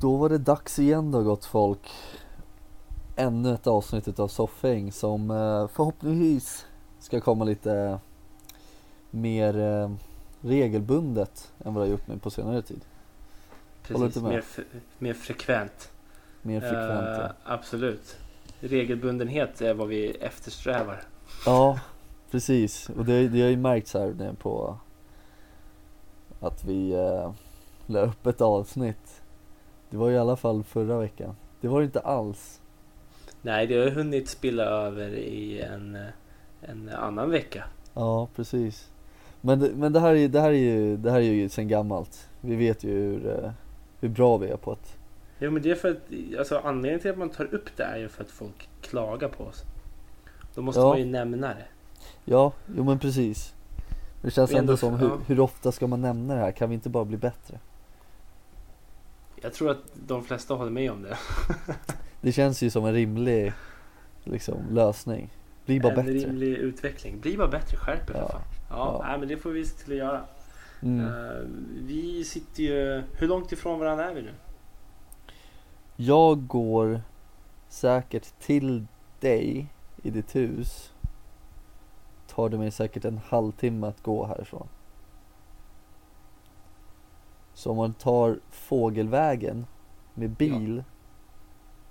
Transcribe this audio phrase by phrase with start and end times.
[0.00, 1.90] Då var det dags igen då gott folk.
[3.16, 6.66] Ännu ett avsnitt av Soffhäng som eh, förhoppningsvis
[6.98, 7.98] ska komma lite
[9.10, 9.90] mer eh,
[10.40, 12.80] regelbundet än vad det har gjort nu på senare tid.
[13.82, 14.44] Precis, mer,
[14.98, 15.90] mer frekvent.
[16.42, 17.18] Mer frekvent.
[17.18, 17.32] Eh, ja.
[17.44, 18.16] absolut.
[18.60, 21.02] Regelbundenhet är vad vi eftersträvar.
[21.46, 21.80] Ja,
[22.30, 22.88] precis.
[22.88, 24.78] Och det, det har ju märkts här på
[26.40, 27.32] att vi eh,
[27.86, 29.22] la upp ett avsnitt.
[29.90, 31.36] Det var i alla fall förra veckan.
[31.60, 32.60] Det var det inte alls.
[33.42, 35.98] Nej, det har hunnit spilla över i en,
[36.62, 37.64] en annan vecka.
[37.94, 38.90] Ja, precis.
[39.40, 41.68] Men, det, men det, här är, det, här är ju, det här är ju sen
[41.68, 42.28] gammalt.
[42.40, 43.50] Vi vet ju hur, eh,
[44.00, 44.96] hur bra vi är på att...
[45.38, 47.98] Jo, men det är för att alltså, anledningen till att man tar upp det är
[47.98, 49.62] ju för att folk klagar på oss.
[50.54, 50.88] Då måste Ja.
[50.88, 51.64] man ju nämna det.
[52.24, 53.54] Ja, jo men precis.
[54.22, 56.52] Det känns ändå ändå- som, hur, hur ofta ska man nämna det här?
[56.52, 57.58] Kan vi inte bara bli bättre?
[59.42, 61.18] Jag tror att de flesta håller med om det.
[62.20, 63.52] Det känns ju som en rimlig
[64.24, 65.30] liksom, lösning.
[65.66, 66.12] Bli bara en bättre.
[66.28, 67.20] rimlig utveckling.
[67.20, 68.28] Bli bara bättre, skärp er för Ja.
[68.28, 68.42] fan.
[68.70, 69.04] Ja, Ja.
[69.08, 70.20] Nej, men det får vi se till att göra.
[70.82, 71.06] Mm.
[71.06, 71.42] Eh,
[71.86, 73.02] vi sitter ju...
[73.12, 74.30] Hur långt ifrån varandra är vi nu?
[75.96, 77.00] Jag går
[77.68, 78.86] säkert till
[79.20, 79.66] dig
[80.02, 80.92] i ditt hus.
[82.28, 84.68] Tar det mig säkert en halvtimme att gå härifrån.
[87.58, 89.66] Så om man tar fågelvägen
[90.14, 90.84] med bil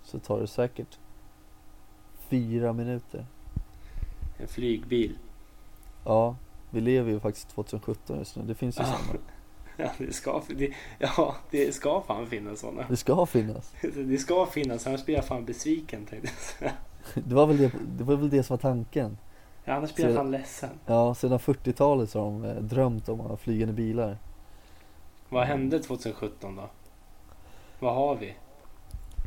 [0.03, 0.97] så tar det säkert
[2.29, 3.25] fyra minuter.
[4.37, 5.17] En flygbil.
[6.05, 6.35] Ja,
[6.69, 8.43] vi lever ju faktiskt 2017 just nu.
[8.43, 8.87] Det finns ju Ja.
[8.87, 9.19] sådana.
[9.77, 12.85] Ja, det ska, det, ja, det ska fan finnas sådana.
[12.89, 13.73] Det ska finnas.
[13.95, 16.71] Det ska finnas, annars blir jag fan besviken tänkte jag säga.
[17.13, 19.17] Det var väl det, det, var väl det som var tanken.
[19.65, 20.69] Ja, annars blir jag fan ledsen.
[20.85, 24.17] Ja, sedan 40-talet så har de eh, drömt om att ha flygande bilar.
[25.29, 26.69] Vad hände 2017 då?
[27.79, 28.35] Vad har vi?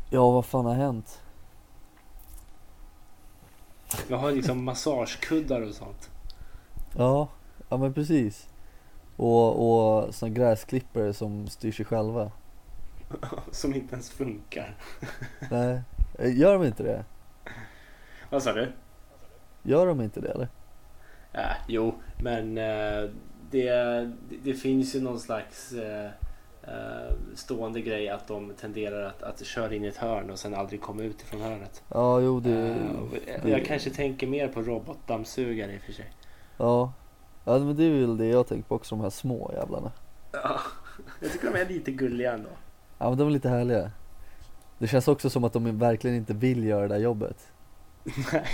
[0.09, 1.21] Ja, vad fan har hänt?
[4.07, 6.09] Vi har liksom massagekuddar och sånt.
[6.97, 7.27] Ja,
[7.69, 8.49] ja men precis.
[9.15, 12.31] Och, och såna gräsklippare som styr sig själva.
[13.51, 14.75] Som inte ens funkar.
[15.51, 15.81] Nej,
[16.19, 17.05] eh, gör de inte det?
[18.29, 18.71] Vad sa du?
[19.63, 20.47] Gör de inte det eller?
[21.33, 23.09] Äh, jo, men eh,
[23.51, 24.11] det,
[24.43, 26.05] det finns ju någon slags eh,
[26.63, 30.53] eh, stående grej att de tenderar att, att köra in i ett hörn och sen
[30.53, 31.83] aldrig komma ut ifrån hörnet.
[31.89, 33.09] Ja, jo det, Eh, och
[33.43, 36.11] det jag kanske tänker mer på robotdammsugare i och för sig.
[36.57, 36.93] ja.
[37.45, 39.91] Ja men det är väl det jag tänker på också, de här små jävlarna.
[40.31, 40.59] Ja,
[41.21, 42.49] jag tycker de är lite gulliga ändå.
[42.97, 43.91] Ja men de är lite härliga.
[44.77, 47.47] Det känns också som att de verkligen inte vill göra det här jobbet.
[48.33, 48.45] Nej.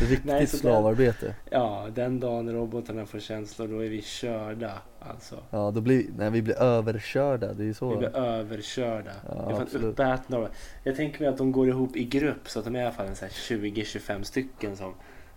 [0.00, 1.34] Riktigt Nej, slavarbete.
[1.50, 4.72] Ja, den dagen robotarna får känslor då är vi körda.
[5.00, 5.36] Alltså.
[5.50, 7.90] Ja, då blir, nej vi blir överkörda, det är ju så.
[7.90, 9.10] Vi blir överkörda.
[9.28, 9.86] Ja, vi är fan absolut.
[9.92, 10.36] uppätna.
[10.36, 10.48] av-
[10.84, 12.92] Jag tänker mig att de går ihop i grupp så att de är i alla
[12.92, 14.94] fall en så här 20-25 stycken som,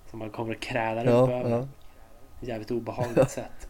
[0.10, 1.50] som man kommer och krälar upp Ja, över.
[1.50, 1.68] ja.
[2.42, 3.68] Jävligt obehagligt sätt.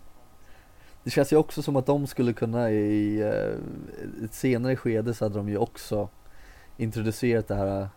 [1.04, 5.26] Det känns ju också som att de skulle kunna i eh, ett senare skede så
[5.26, 6.10] hade de ju också
[6.78, 7.88] introducerat det här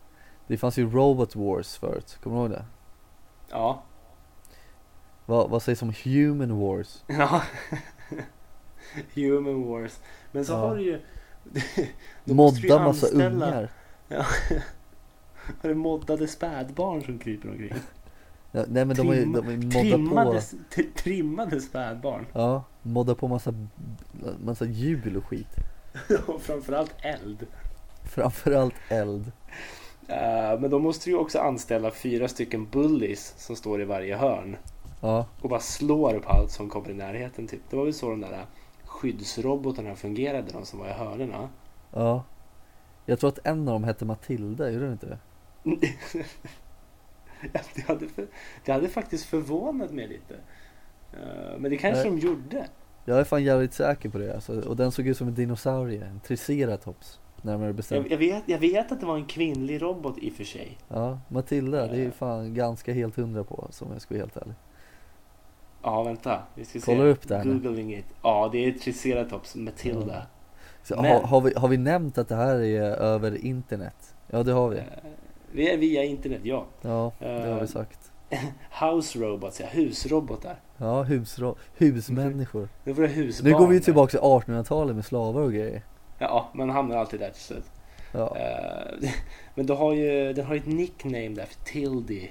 [0.46, 2.64] Det fanns ju Robot Wars förut, kommer du ihåg det?
[3.50, 3.82] Ja.
[5.26, 7.04] Vad, vad sägs om Human Wars?
[7.06, 7.42] ja.
[9.14, 10.00] Human Wars.
[10.32, 10.56] Men så Ja.
[10.58, 11.00] har du ju...
[12.34, 13.68] Modda massa ungar
[14.08, 14.24] Ja.
[15.62, 17.72] Har du moddade spädbarn som kryper omkring?
[18.52, 20.40] ja, Nej men de har ju Trimma- de har ju moddat Trimmade,
[20.74, 22.26] på trimmade spädbarn.
[22.32, 23.54] Ja, modda på massa,
[24.44, 25.56] massa hjul och skit
[26.26, 27.46] Och framförallt eld.
[28.04, 29.32] Framförallt eld
[30.08, 34.16] Eh, men då måste du ju också anställa fyra stycken bullies som står i varje
[34.16, 34.56] hörn.
[35.00, 37.46] Ja, Och bara slår på allt som kommer i närheten.
[37.46, 37.60] Typ.
[37.70, 38.46] Det var väl så de där
[38.84, 41.48] skyddsrobotarna fungerade, de som var i hörnerna.
[41.92, 42.24] ja
[43.06, 45.18] Jag tror att en av dem hette Matilda, gjorde den inte det?
[47.74, 48.26] Det, hade för,
[48.64, 50.34] det hade faktiskt förvånat mig lite.
[51.12, 52.20] Eh, men det kanske Nej.
[52.20, 52.66] de gjorde.
[53.04, 54.60] Jag är fan jävligt säker på det alltså.
[54.60, 58.58] Och den såg ut som en dinosaurie, en triceratops Närmare bestämt Jag, jag, vet, jag
[58.58, 60.78] vet att det var en kvinnlig robot i och för sig.
[60.88, 62.10] Ja, Matilda, det är Eh.
[62.12, 64.54] fan ganska helt hundra på som jag ska vara helt ärlig
[65.82, 66.42] Ja, vänta.
[66.54, 67.04] Vi ska Kolla se.
[67.08, 67.58] upp det här nu.
[67.58, 68.04] Googling it.
[68.22, 70.22] Ja, det är Triceratops Matilda.
[70.82, 74.14] Så, Men- har, har, vi, har vi nämnt att det här är över internet?
[74.30, 74.82] Ja det har vi Eh,
[75.52, 76.64] Vi är via internet, ja.
[76.82, 77.60] Ja, det har Eh.
[77.60, 78.12] vi sagt
[78.80, 79.66] House robots, ja.
[79.70, 80.56] Husrobotar.
[80.76, 83.42] Ja, husro- husmänniskor Det det.
[83.42, 85.82] Nu går vi tillbaka till 1800-talet med slavar och grejer
[86.18, 87.70] Ja, man hamnar alltid där till slut.
[88.12, 89.10] Ja, Eh,
[89.54, 92.28] Men du har ju, den har ju ett nickname där för Tildy.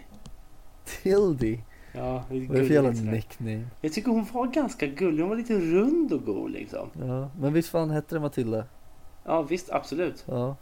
[0.86, 1.60] Tildy,
[1.94, 3.66] Ja, vad är det för jävla nickname?
[3.82, 5.24] Jag tycker hon var ganska gullig.
[5.24, 6.90] Hon var lite rund och god liksom.
[7.00, 8.64] Ja, men visst fan hette det Matilda?
[9.24, 10.24] Ja visst, absolut.
[10.28, 10.56] Ja.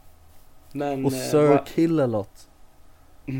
[0.71, 1.05] Men...
[1.05, 2.49] Och eh, Sir vad- Kill-A-Lot.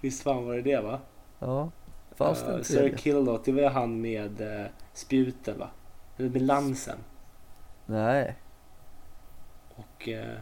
[0.00, 0.98] Visst fan var det det va?
[1.38, 1.70] Ja.
[2.16, 2.96] Fanns det en Sir?
[2.96, 5.68] Killot, det var han med uh, spjuten va?
[6.16, 6.96] Eller med lansen.
[7.86, 8.36] Nej.
[9.76, 10.38] Och uh,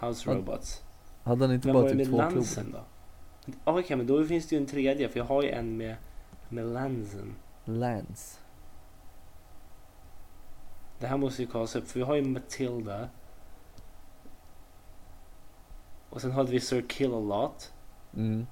[0.00, 0.82] House Robots.
[1.22, 2.30] Hade han inte Vem bara typ två klubbar?
[2.30, 2.84] lansen då?
[3.64, 5.08] Okej, men då finns det ju en tredje.
[5.08, 5.96] För jag har ju en med,
[6.48, 7.34] med lansen.
[7.64, 8.38] Lance.
[10.98, 11.88] Det här måste ju kollas upp.
[11.88, 13.08] För vi har ju Matilda.
[16.10, 17.72] Och sen hade vi Sir Kill-A-Lot.
[18.14, 18.46] Mm.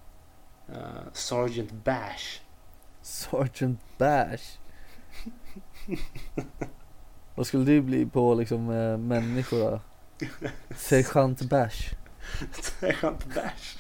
[0.69, 2.41] Uh, Sergeant Bash.
[3.03, 4.59] Sergeant Bash.
[7.38, 9.81] Vad skulle det bli på liksom eh, människor då?
[10.76, 11.94] Sergeant Bash.
[12.81, 13.79] Sergeant Bash.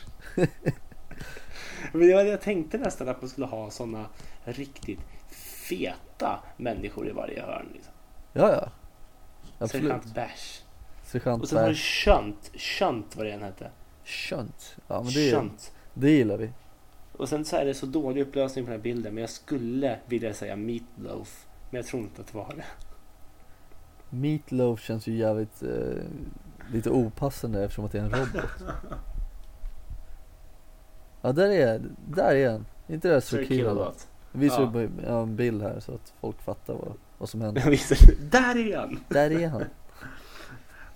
[1.92, 4.06] Men det jag tänkte nästan att man skulle ha sådana
[4.44, 5.00] riktigt
[5.68, 7.68] feta människor i varje hörn.
[7.72, 7.92] Liksom.
[8.32, 8.70] Ja, ja.
[9.58, 9.82] Absolut.
[9.82, 10.62] Sergeant Bash.
[11.04, 11.74] Sergeant Och sen var det.
[11.74, 12.50] Shunt.
[12.54, 13.70] Shunt vad det än hette.
[14.04, 14.76] Shunt.
[14.88, 15.72] Ja men det, Shunt.
[15.94, 16.50] det gillar vi.
[17.12, 19.14] Och sen så är det så dålig upplösning på den här bilden.
[19.14, 21.46] Men jag skulle vilja säga Meatloaf.
[21.70, 22.64] Men jag tror inte att det var det.
[24.10, 26.02] Meatloaf känns ju jävligt eh,
[26.72, 28.50] lite opassande eftersom att det är en robot.
[31.22, 32.66] Ja där är, där är han.
[32.88, 33.44] Inte det där Sir.
[33.44, 34.08] Kill-A-Lot.
[34.32, 34.88] Vi visar Ja.
[35.06, 37.62] ja, en bild här så att folk fattar vad, vad som händer.
[38.30, 39.00] Där är han!
[39.08, 39.64] Där är han.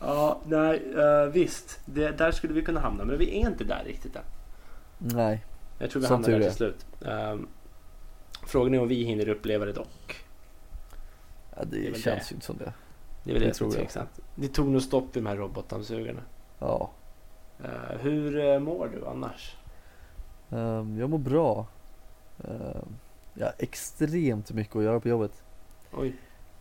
[0.04, 1.80] Ja, nej, eh, visst.
[1.84, 3.04] Det, där skulle vi kunna hamna.
[3.04, 4.22] Men vi är inte där riktigt än.
[4.98, 5.44] Nej.
[5.78, 6.42] Jag tror vi Som hamnar där är.
[6.48, 6.86] till slut.
[7.06, 7.48] Ehm,
[8.46, 10.24] frågan är om vi hinner uppleva det dock.
[11.56, 12.30] Ja, det, Det känns det.
[12.30, 12.72] ju inte som det.
[13.24, 14.06] Det är väl Det tror jag.
[14.34, 16.20] Det tog nog stopp i de här robotdammsugarna.
[16.58, 16.90] Ja.
[17.64, 19.56] Eh, hur eh, mår du annars?
[20.50, 21.66] Ehm, jag mår bra.
[22.44, 22.96] Ehm,
[23.34, 25.42] jag har extremt mycket att göra på jobbet.
[25.92, 26.14] Oj,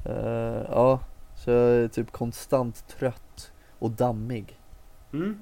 [0.06, 1.00] Ehm, ja,
[1.36, 4.60] så jag är typ konstant trött och dammig.
[5.14, 5.38] mm.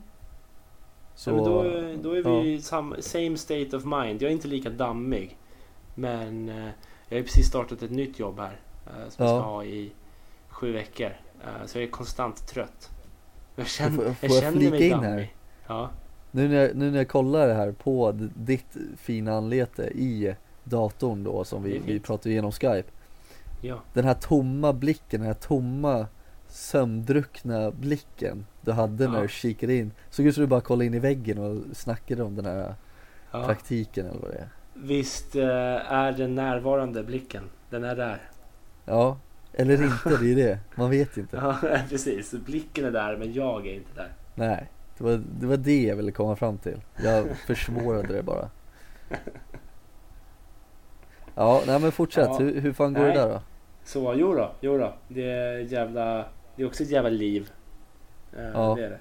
[1.16, 1.64] Så, ja, men då,
[2.10, 2.62] då är vi ja.
[2.62, 4.22] sam, same state of mind.
[4.22, 5.38] Jag är inte lika dammig.
[5.96, 6.48] Men
[7.10, 8.60] jag har precis startat ett nytt jobb här.
[8.86, 9.40] som jag Ja.
[9.40, 9.92] ska ha i
[10.60, 11.12] sju veckor.
[11.44, 12.90] Eh, så jag är konstant trött.
[13.56, 15.34] Jag känner, får jag jag känner flika mig in här?
[15.68, 15.90] Ja.
[16.32, 21.24] nu, när jag, nu när jag kollar det här på ditt fina anlete i datorn
[21.24, 22.84] då som vi, vi pratar igenom Skype.
[23.62, 23.80] ja.
[23.94, 26.08] Den här tomma blicken, den här tomma
[26.48, 29.22] sömndruckna blicken du hade när Ja.
[29.22, 29.92] du kikade in.
[30.10, 32.76] Såg ut som du bara kollade in i väggen och snackade om den här
[33.32, 33.46] ja.
[33.46, 34.50] praktiken eller vad det är.
[34.74, 37.44] Visst eh, är den närvarande blicken.
[37.70, 38.30] Den är där.
[38.86, 39.18] Ja,
[39.54, 40.60] eller inte, det är det.
[40.76, 41.38] Man vet inte.
[41.38, 41.58] Ja,
[41.90, 42.32] precis.
[42.32, 44.12] Blicken är där men jag är inte där.
[44.36, 46.82] Nej, det var, det var det jag ville komma fram till.
[47.04, 48.50] Jag försvårade det bara.
[51.36, 52.28] Ja, nej men fortsätt.
[52.30, 52.38] Ja.
[52.40, 53.14] Hur, hur fan går Nej.
[53.14, 53.42] det där då?
[53.84, 54.94] Så jo då, jo då.
[55.08, 56.26] Det är jävla...
[56.56, 57.50] Det är också ett jävla liv.
[58.38, 58.76] Eh, Ja.
[58.78, 59.00] Det är det.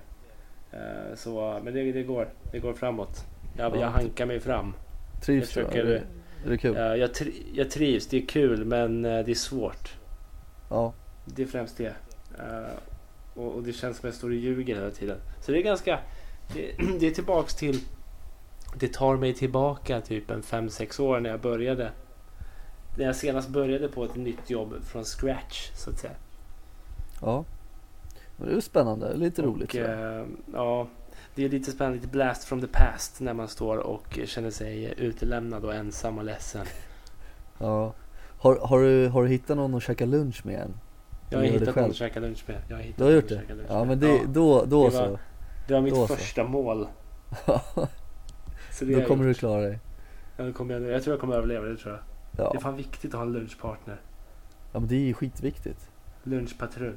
[0.77, 2.29] Eh, så, men det, det går.
[2.53, 3.25] Det går framåt.
[3.56, 3.81] Jag, Ja.
[3.81, 4.75] jag hankar mig fram.
[5.23, 5.61] Trivs du?
[5.61, 5.97] Jag försöker- det,
[6.47, 6.77] är det kul?
[6.77, 9.98] Eh, jag, tri- jag trivs, det är kul men det är svårt.
[10.69, 10.93] Ja.
[11.25, 11.94] Det är främst det.
[12.38, 12.79] Eh,
[13.35, 15.19] och, och det känns som att jag står och ljuger hela tiden.
[15.41, 15.99] Så det är ganska...
[16.55, 17.81] Det, det är tillbaks till...
[18.75, 21.91] Det tar mig tillbaka typ en 5-6 år när jag började.
[22.98, 26.13] När jag senast började på ett nytt jobb från scratch så att säga.
[27.20, 27.44] Ja.
[28.37, 29.69] Men det är spännande, lite roligt.
[29.69, 30.20] Och, jag.
[30.20, 30.89] eh, ja,
[31.34, 34.94] det är lite spännande, lite blast from the past när man står och känner sig
[34.96, 36.67] utelämnad och ensam och ledsen.
[37.58, 37.93] Ja.
[38.39, 40.75] Har, har, du, har du hittat någon att käka lunch med än?
[41.31, 42.57] Jag har du hittat någon att käka lunch med.
[42.69, 43.43] Jag har hittat Du har gjort det?
[43.69, 45.01] Ja men det, Ja, då, då det så.
[45.11, 45.19] var-
[45.69, 46.17] det var mitt då så.
[46.17, 46.87] första mål.
[48.73, 49.39] Så det då kommer du gjort.
[49.39, 49.79] klara dig.
[50.37, 52.03] Ja, det kommer jag, jag tror jag kommer överleva det tror jag.
[52.33, 52.61] Det är Ja.
[52.61, 54.01] fan viktigt att ha en lunchpartner.
[54.73, 55.91] ja men det är ju skitviktigt.
[56.25, 56.97] Lunchpatrull.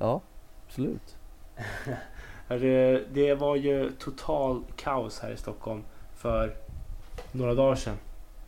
[0.00, 0.20] Ja,
[0.66, 1.16] absolut.
[2.48, 5.82] Hörru, Det var ju total kaos här i Stockholm
[6.16, 6.54] för
[7.32, 7.96] några dagar sedan.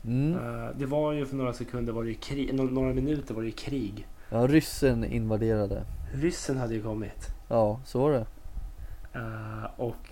[0.05, 0.39] Mm.
[0.39, 3.51] Eh, Det var ju för några sekunder var det krig, nå- några minuter var det
[3.51, 4.07] krig.
[4.31, 5.83] Ja, ryssen invaderade.
[6.13, 7.29] Ryssen hade ju kommit.
[7.49, 8.27] Ja, så var det.
[9.13, 10.09] Eh, och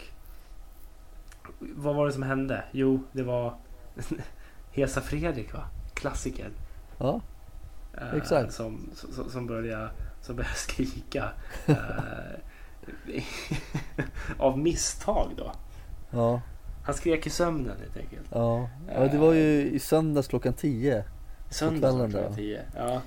[1.61, 2.65] vad var det som hände?
[2.73, 3.55] Jo, det var
[4.73, 5.65] Hesa Fredrik va?
[5.95, 6.51] Klassikern.
[6.99, 7.21] Ja,
[8.01, 8.53] Eh, Exakt.
[8.53, 9.91] Som, som, som började
[10.23, 11.31] som började skrika.
[14.39, 15.53] av misstag då.
[16.11, 16.41] ja,
[16.87, 18.27] Han skrek i sömnen helt enkelt.
[18.31, 18.69] ja.
[18.95, 21.05] ja det var ju i söndags klockan 10.
[21.51, 22.61] Söndags klockan tio.
[22.77, 23.01] Ja.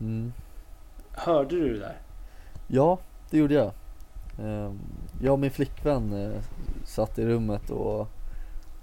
[0.00, 0.32] Mm.
[1.12, 1.96] Hörde du det där?
[2.68, 2.98] Ja,
[3.30, 3.72] det gjorde jag.
[4.42, 4.78] Ehm,
[5.22, 6.40] Jag och min flickvän eh,
[6.84, 8.08] satt i rummet och,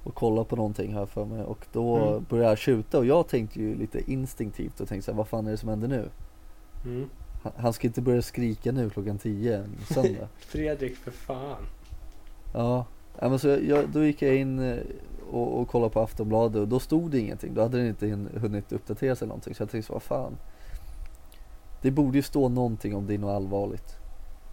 [0.04, 2.26] och kollade på någonting här för mig och då Mm.
[2.30, 5.48] började jag tjuta och jag tänkte ju lite instinktivt och tänkte så här, vad fan
[5.48, 6.10] är det som händer nu?
[6.86, 7.10] Mm.
[7.44, 10.28] Han- Han ska inte börja skrika nu klockan 10 en söndag.
[10.38, 11.66] Fredrik, för fan.
[12.54, 12.86] Ja,
[13.22, 14.78] ja men så jag, då gick jag in eh,
[15.32, 17.54] och, och kollade på Aftonbladet och då stod det ingenting.
[17.54, 18.08] Då hade den inte
[18.40, 19.56] hunnit uppdatera sig någonting.
[19.56, 20.38] Så jag tänkte så, vad fan.
[21.82, 23.96] Det borde ju stå någonting om det är något allvarligt.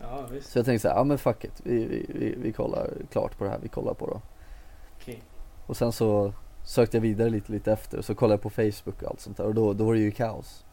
[0.00, 0.50] Ja, visst.
[0.52, 1.60] Så jag tänkte så här, ja men fuck it.
[1.64, 4.20] Vi, vi, vi, vi kollar klart på det här vi kollar på då.
[5.00, 5.22] Okej.
[5.66, 6.32] Och sen så
[6.64, 9.36] sökte jag vidare lite, lite efter och så kollade jag på Facebook och allt sånt
[9.36, 10.64] där och då, då var det ju kaos.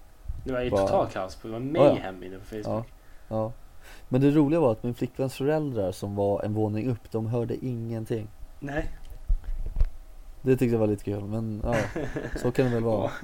[0.46, 1.36] Det var ju totalt kaos.
[1.36, 1.94] på- Det var Ja, ja.
[1.94, 2.66] mayhem inne på Facebook.
[2.66, 2.84] Ja,
[3.28, 3.52] ja.
[4.10, 7.66] Men det roliga var att min flickväns föräldrar som var en våning upp, de hörde
[7.66, 8.28] ingenting.
[8.60, 8.92] Nej.
[10.42, 11.76] Det tyckte jag var lite kul, men ja,
[12.36, 13.12] så kan det väl vara.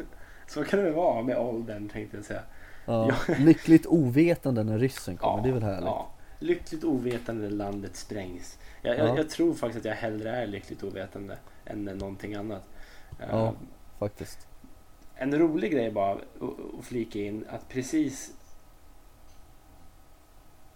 [0.49, 2.41] Så kan det väl vara med åldern tänkte jag säga.
[2.85, 5.85] Ja, lyckligt ovetande när ryssen kommer, det är väl härligt.
[5.85, 6.07] Ja.
[6.39, 8.57] Lyckligt ovetande när landet sprängs.
[8.81, 9.17] Jag, jag, Ja.
[9.17, 12.63] jag tror faktiskt att jag hellre är lyckligt ovetande än någonting annat.
[13.29, 13.53] Ja.
[13.99, 14.47] Faktiskt.
[15.15, 18.33] En rolig grej bara att flika in att precis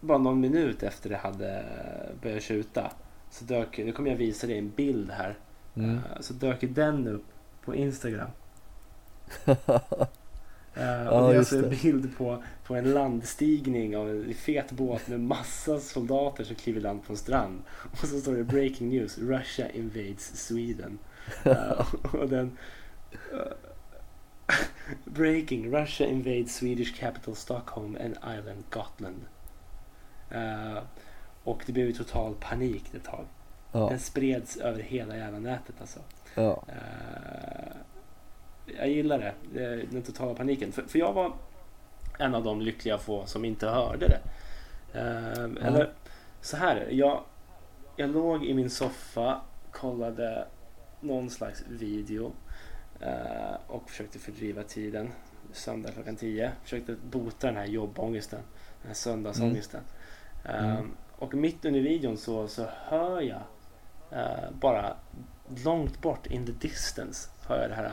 [0.02, 1.66] bara någon minut efter det hade
[2.22, 2.92] börjat tjuta
[3.30, 5.38] så dök, nu kommer jag visa dig en bild här,
[5.74, 5.96] Mm.
[5.96, 7.26] Eh, så dök den upp
[7.66, 8.30] på Instagram.
[10.74, 15.08] Ja, och det är alltså en bild på, på en landstigning av en fet båt
[15.08, 17.62] med massa soldater som kliver land på en strand.
[17.92, 21.00] Och så står det breaking news, Russia invades Sweden.
[21.44, 22.58] Eh, och den...
[23.12, 24.56] eh,
[25.06, 29.22] breaking, Russia invades Swedish capital Stockholm and island Gotland.
[30.34, 30.84] Eh,
[31.44, 33.26] och det blev ju total panik ett tag.
[33.72, 36.00] Ja, Den spreds över hela jävla nätet alltså.
[36.36, 37.76] ja, Eh,
[38.78, 40.72] jag gillar det, den totala paniken.
[40.72, 41.34] För, för jag var
[42.20, 44.20] en av de lyckliga få som inte hörde det.
[45.00, 45.94] Eh, Eller
[46.42, 46.88] så här.
[46.92, 47.24] Jag,
[47.96, 50.48] jag låg i min soffa, kollade
[51.00, 52.32] någon slags video
[53.00, 55.12] eh, och försökte fördriva tiden.
[55.54, 56.52] Söndag klockan 10.
[56.64, 58.40] Försökte bota den här jobbångesten.
[58.82, 59.80] Den här söndagsångesten.
[59.82, 60.01] Eh,
[60.46, 60.92] Mm.
[61.16, 63.42] Och mitt under videon så, så hör jag
[64.12, 64.96] eh, bara
[65.66, 67.92] långt bort in the distance hör jag det här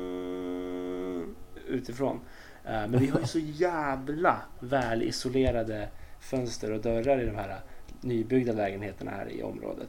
[0.00, 1.34] mm,
[1.66, 2.20] utifrån.
[2.64, 5.88] Eh, men vi har ju så jävla väl isolerade
[6.20, 7.60] fönster och dörrar i de här
[8.00, 9.88] nybyggda lägenheterna här i området.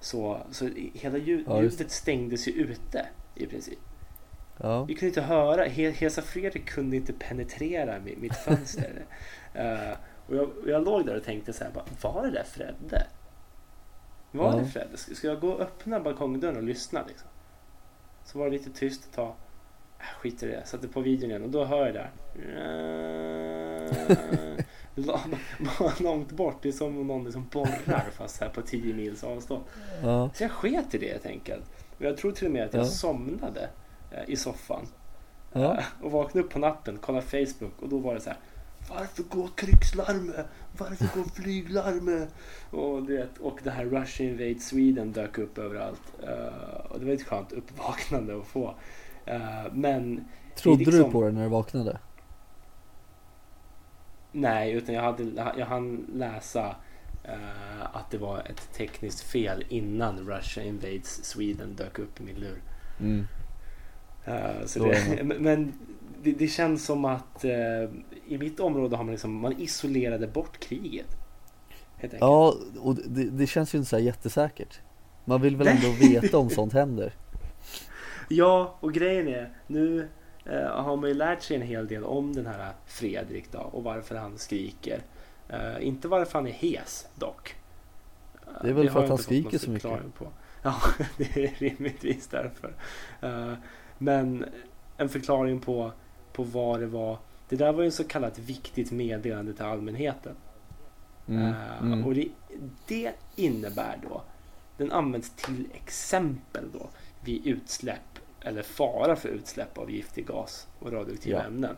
[0.00, 3.78] Så, så hela ljud, Ja, ljudet stängdes ju ute i princip.
[4.62, 9.04] ja, Vi kunde inte höra, He- Hesa Fredrik kunde inte penetrera mi- mitt fönster.
[9.56, 9.96] Eh,
[10.28, 13.06] och, jag, och jag låg där och tänkte så här, bara, var det där Fredde?
[14.30, 14.58] Var Ja.
[14.58, 14.96] det Fredde?
[14.96, 17.28] Ska, ska jag gå och öppna balkongdörren och lyssna liksom?
[18.24, 19.34] Så var det lite tyst ett tag.
[19.98, 22.10] Äh, skit i det, jag satte på videon igen och då hör jag där.
[24.94, 25.38] Lång-
[26.00, 29.62] Långt bort, det är som om någon liksom borrar fast här på 10 mils avstånd.
[30.02, 31.64] ja, Så jag sket i det helt enkelt.
[31.98, 32.88] Och jag tror till och med att jag Ja.
[32.88, 33.68] somnade
[34.10, 34.86] eh, i soffan.
[35.52, 38.38] ja, Eh, Och vaknade upp på natten, kollade Facebook och då var det så här.
[38.88, 40.46] Varför går krigslarmet?
[40.78, 42.34] Varför går flyglarmet?
[42.70, 46.02] Och, du vet, och det här Russia Invade Sweden dök upp överallt.
[46.22, 48.74] Eh, och det var ett skönt uppvaknande att få.
[49.26, 50.24] Eh, men
[50.56, 51.98] Trodde liksom- du på det när du vaknade?
[54.32, 56.76] nej, utan jag, hade, jag hann läsa
[57.24, 62.36] eh, att det var ett tekniskt fel innan Russia Invades Sweden dök upp i min
[62.36, 62.62] lur.
[63.00, 63.26] Mm.
[64.24, 65.72] Eh, så det, men
[66.24, 67.82] det, det känns som att eh,
[68.26, 71.06] i mitt område har man liksom, man isolerade bort kriget.
[72.20, 74.80] Ja, och det, det känns ju inte så här jättesäkert.
[75.24, 77.12] Man vill väl ändå veta om sånt händer?
[78.28, 80.08] ja, och grejen är, nu
[80.44, 83.84] eh, har man ju lärt sig en hel del om den här Fredrik då och
[83.84, 85.00] varför han skriker.
[85.48, 87.54] Eh, inte varför han är hes dock.
[88.62, 90.14] Det är väl har för att han skriker så mycket.
[90.14, 90.26] På.
[90.62, 90.74] Ja,
[91.16, 92.74] det är rimligtvis därför.
[93.20, 93.52] Eh,
[93.98, 94.44] men
[94.96, 95.92] en förklaring på,
[96.34, 97.18] på vad det var.
[97.48, 100.34] Det där var ju en så kallat viktigt meddelande till allmänheten.
[101.28, 101.54] Mm.
[101.82, 102.04] Mm.
[102.04, 102.28] Och det,
[102.86, 104.22] det innebär då,
[104.76, 106.88] den används till exempel då
[107.20, 111.44] vid utsläpp eller fara för utsläpp av giftig gas och radioaktiva Ja.
[111.44, 111.76] ämnen.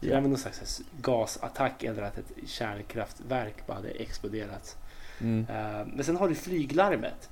[0.00, 4.76] Så Det är någon slags gasattack eller att ett kärnkraftverk bara hade exploderat.
[5.20, 5.46] Mm.
[5.50, 7.30] Eh, Men sen har du flyglarmet.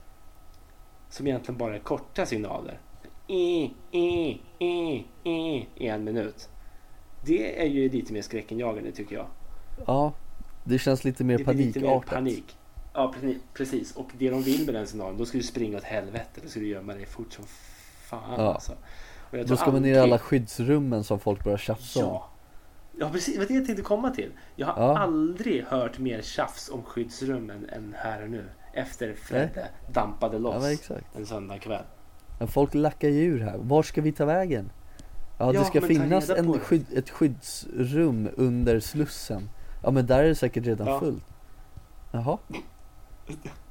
[1.11, 2.78] Som egentligen bara är korta signaler.
[3.26, 6.49] I, i, i, i, i en minut.
[7.26, 9.26] Det är ju lite mer skräckenjagande tycker jag.
[9.87, 10.12] Ja,
[10.64, 12.06] det känns lite mer lite panikartat.
[12.14, 12.56] panik.
[12.95, 13.97] Ja, pre- precis.
[13.97, 16.40] Och det de vill med den signalen, då ska du springa åt helvete.
[16.42, 17.45] Då ska du gömma dig fort som
[18.00, 18.52] fan Ja.
[18.54, 18.73] alltså.
[19.30, 22.12] Och jag Då ska man ner i alla skyddsrummen som folk börjar tjafsa om.
[22.12, 22.28] Ja.
[22.99, 23.35] Ja, precis.
[23.35, 24.30] Det var det jag tänkte komma till.
[24.56, 24.99] Jag har Ja.
[24.99, 28.45] aldrig hört mer tjafs om skyddsrummen än här och nu.
[28.73, 31.16] Efter Fredde dampade Ja, loss exakt.
[31.16, 31.85] en söndagkväll.
[32.38, 33.56] Men folk lackar ju ur här.
[33.59, 34.71] Var ska vi ta vägen?
[35.38, 36.59] Ja, Ja, det ska finnas en det.
[36.59, 39.50] skydd, ett skyddsrum under Slussen.
[39.83, 41.00] Ja men där är det säkert redan Ja.
[41.00, 41.25] fullt.
[42.12, 42.38] Jaha,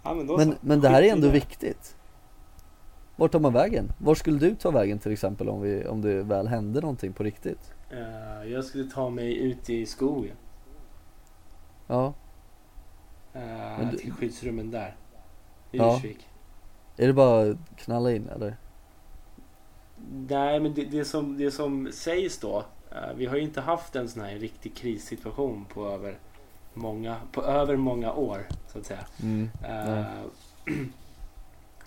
[0.04, 0.58] Ja, men men, så.
[0.62, 1.96] men det här är ändå viktigt.
[3.16, 3.92] Vart tar man vägen?
[3.98, 7.24] Var skulle du ta vägen till exempel om, vi, om det väl hände någonting på
[7.24, 7.74] riktigt?
[7.92, 10.36] Eh, jag skulle ta mig ut i skogen.
[11.88, 12.14] Ja,
[13.34, 14.96] Men du- Till skyddsrummen där.
[15.72, 15.96] I Ja.
[15.96, 16.28] Ursvik.
[16.98, 18.58] är det bara att knalla in eller?
[20.12, 22.66] Nej, men det, det, som, det som sägs då.
[22.92, 26.18] eh, vi har ju inte haft en sån här riktig krissituation på över
[26.74, 28.48] många, på över många år.
[28.68, 29.06] Så att säga.
[29.24, 29.50] Mm.
[29.64, 30.06] Eh,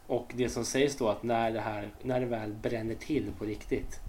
[0.06, 3.44] och det som sägs då att när det här när det väl bränner till på
[3.44, 4.00] riktigt.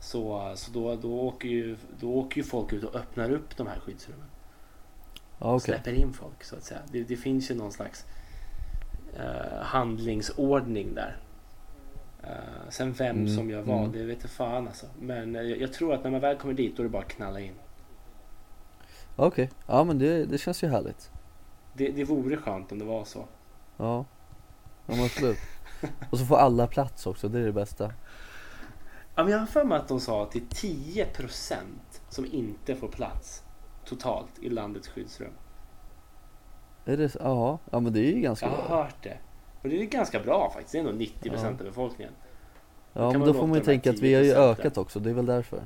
[0.00, 3.66] Så, så då, då, åker ju, då åker ju folk ut och öppnar upp de
[3.66, 4.26] här skyddsrummen.
[5.38, 5.60] Okej.
[5.60, 6.80] släpper in folk så att säga.
[6.92, 8.04] Det, det finns ju någon slags
[9.16, 11.16] eh, handlingsordning där.
[12.26, 13.92] Eh, sen vem Mm, som gör vad, mm.
[13.92, 14.86] det vet jag fan alltså.
[15.00, 17.02] Men eh, jag, jag tror att när man väl kommer dit då är det bara
[17.02, 17.54] att knalla in.
[19.16, 21.10] Okej, ja men det, det känns ju härligt.
[21.72, 23.24] Det, det vore skönt om det var så.
[23.76, 24.04] Ja,
[24.86, 25.38] ja men absolut.
[26.10, 27.92] Och så får alla plats också, det är det bästa.
[29.14, 31.56] Ja, men jag har för mig att de sa att det är 10%
[32.08, 33.42] som inte får plats
[33.84, 35.32] totalt i landets skyddsrum.
[36.84, 37.16] Är det?
[37.20, 38.76] Jaha, ja men det är ju ganska Jag har bra.
[38.82, 39.18] hört det.
[39.64, 40.72] Och det är ganska bra faktiskt.
[40.72, 41.48] Det är nog 90% Ja.
[41.48, 42.12] av befolkningen.
[42.92, 44.50] Ja men man då får man ju tänka att vi har ju 10% där.
[44.52, 45.62] ökat också, det är väl därför.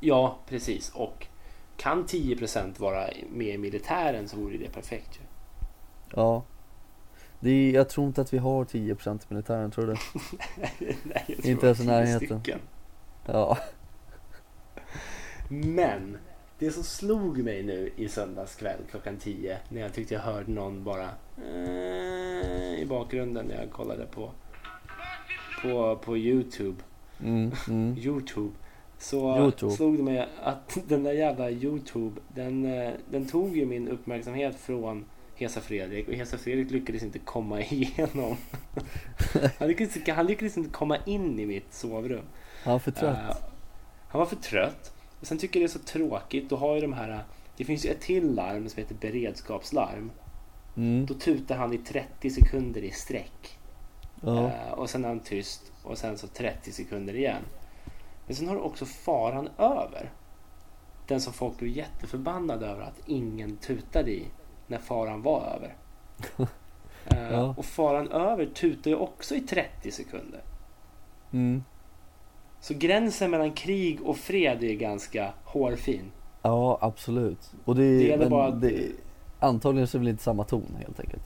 [0.00, 0.90] Ja, precis.
[0.94, 1.26] Och
[1.76, 5.20] kan 10% vara med i militären så vore det perfekt ju.
[6.14, 6.42] Ja.
[7.40, 9.98] Det är, jag tror inte att vi har 10% i militären, tror du det?
[11.04, 12.40] Nej, jag Inte tror ens i 10 närheten.
[12.40, 12.60] stycken.
[13.26, 13.58] Ja.
[15.48, 16.18] Men
[16.58, 20.50] det som slog mig nu i söndags kväll klockan 10 när jag tyckte jag hörde
[20.50, 22.25] någon bara eh,
[22.78, 24.30] i bakgrunden när jag kollade på
[25.62, 26.82] på, på Youtube.
[27.20, 27.96] Mm, mm.
[27.98, 28.52] Youtube.
[28.98, 29.72] Så Youtube.
[29.72, 34.56] slog det mig att den där jävla Youtube den, eh, den tog ju min uppmärksamhet
[34.56, 38.36] från Hesa Fredrik och Hesa Fredrik lyckades inte komma igenom.
[39.58, 42.24] han, lyckades, inte- han lyckades inte komma in i mitt sovrum.
[42.64, 43.30] Han är för trött.
[43.30, 43.36] Eh,
[44.08, 44.92] han var för trött.
[45.20, 46.48] Och sen tycker jag det är så tråkigt.
[46.50, 47.24] Då har ju de här...
[47.56, 50.10] Det finns ju ett till larm som heter beredskapslarm.
[50.76, 51.06] Mm.
[51.06, 53.58] Då tutar han i 30 sekunder i sträck.
[54.20, 54.46] Ja.
[54.50, 55.72] Eh, och sen är han tyst.
[55.82, 57.42] Och sen så 30 sekunder igen.
[58.26, 60.10] Men sen har du också faran över.
[61.06, 64.26] Den som folk blev jätteförbannade över att ingen tutade i
[64.66, 65.76] när faran var över.
[67.08, 67.54] Eh, Ja.
[67.58, 70.40] Och faran över tutar ju också i 30 sekunder.
[71.32, 71.64] Mm.
[72.60, 76.10] Så gränsen mellan krig och fred är ganska hårfin.
[76.42, 77.52] Ja, absolut.
[77.64, 78.92] Och det, Det gäller bara att- det,
[79.46, 81.22] antagligen så är det väl inte samma ton helt enkelt.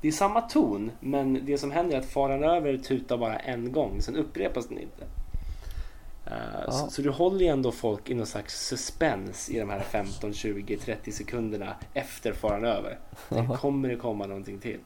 [0.00, 3.72] Det är samma ton, men det som händer är att faran över tutar bara en
[3.72, 5.04] gång, sen upprepas den inte.
[6.66, 6.70] Ja.
[6.72, 10.32] så, så du håller ju ändå folk i någon slags suspens i de här 15,
[10.32, 12.98] 20, 30 sekunderna efter faran över.
[13.28, 13.56] Ja.
[13.56, 14.78] kommer det komma någonting till.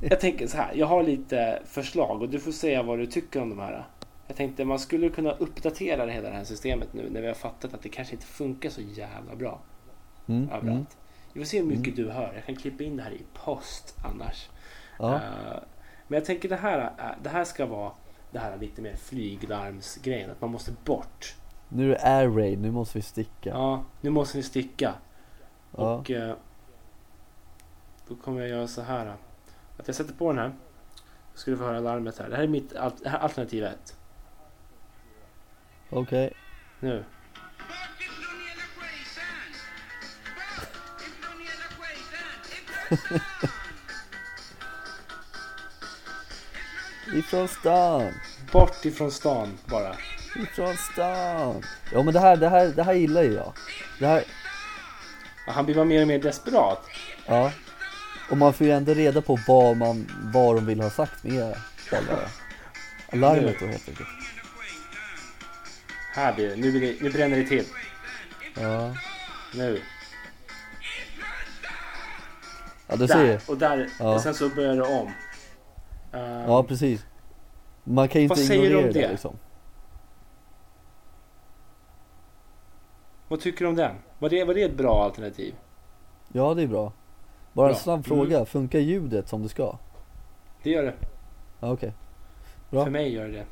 [0.00, 3.42] Jag tänker så här, jag har lite förslag och du får säga vad du tycker
[3.42, 3.84] om de här.
[4.26, 7.74] Jag tänkte man skulle kunna uppdatera hela det här systemet nu när vi har fattat
[7.74, 9.60] att det kanske inte funkar så jävla bra
[10.26, 10.42] Mm.
[10.44, 10.62] överallt.
[10.62, 10.86] Mm.
[11.32, 12.32] Vi får se hur mycket du hör.
[12.34, 14.48] Jag kan klippa in det här i post annars.
[14.98, 15.14] Ja.
[15.14, 15.62] Eh,
[16.08, 17.92] men jag tänker det här, eh, det här ska vara
[18.30, 20.30] det här lite mer flyglarmsgrejen.
[20.30, 21.34] Att man måste bort.
[21.68, 23.50] Nu är det air raid, nu måste vi sticka.
[23.50, 24.94] Ja, nu måste ni sticka.
[25.76, 25.94] Ja.
[25.94, 26.34] Och eh,
[28.08, 29.16] då kommer jag göra så här.
[29.78, 30.52] Att jag sätter på den här.
[31.34, 32.28] Så ska du få höra larmet här.
[32.28, 33.96] Det här är mitt alternativ 1.
[35.90, 36.32] Okej.
[36.80, 37.04] Nu.
[47.14, 48.12] Ifrån stan.
[48.52, 49.96] Bort ifrån stan bara.
[50.42, 51.62] Ifrån stan.
[51.92, 53.52] Ja men det här, det här, det här gillar ju jag.
[53.98, 54.24] Det här,
[55.46, 56.86] Och han blir bara mer och mer desperat.
[57.26, 57.52] ja.
[58.30, 61.56] Och man får ju ändå reda på vad man, vad de vill ha sagt med
[61.90, 62.18] själva
[63.12, 64.08] alarmet då helt enkelt.
[66.14, 66.56] Här blir det.
[66.56, 67.64] Nu, blir det, nu bränner det till.
[68.60, 68.96] Ja.
[69.54, 69.82] Nu.
[72.88, 73.40] Ja du ser.
[73.48, 73.88] Och där.
[74.00, 74.14] Ja.
[74.14, 75.10] Och sen så börjar det om.
[76.12, 77.06] Ehm, Ja precis.
[77.84, 79.10] Man kan ju Vad inte säger du om ignorera det, det?
[79.10, 79.36] liksom.
[83.28, 83.94] Vad tycker du om den?
[84.18, 85.54] Var det, var det ett bra alternativ?
[86.32, 86.92] Ja det är bra.
[87.52, 87.80] Bara en Bra.
[87.80, 88.02] snabb Mm.
[88.04, 89.78] fråga, funkar ljudet som det ska?
[90.62, 90.94] Det gör det.
[91.60, 91.92] Ja, Okej.
[92.70, 92.84] Bra.
[92.84, 93.44] För mig gör det det.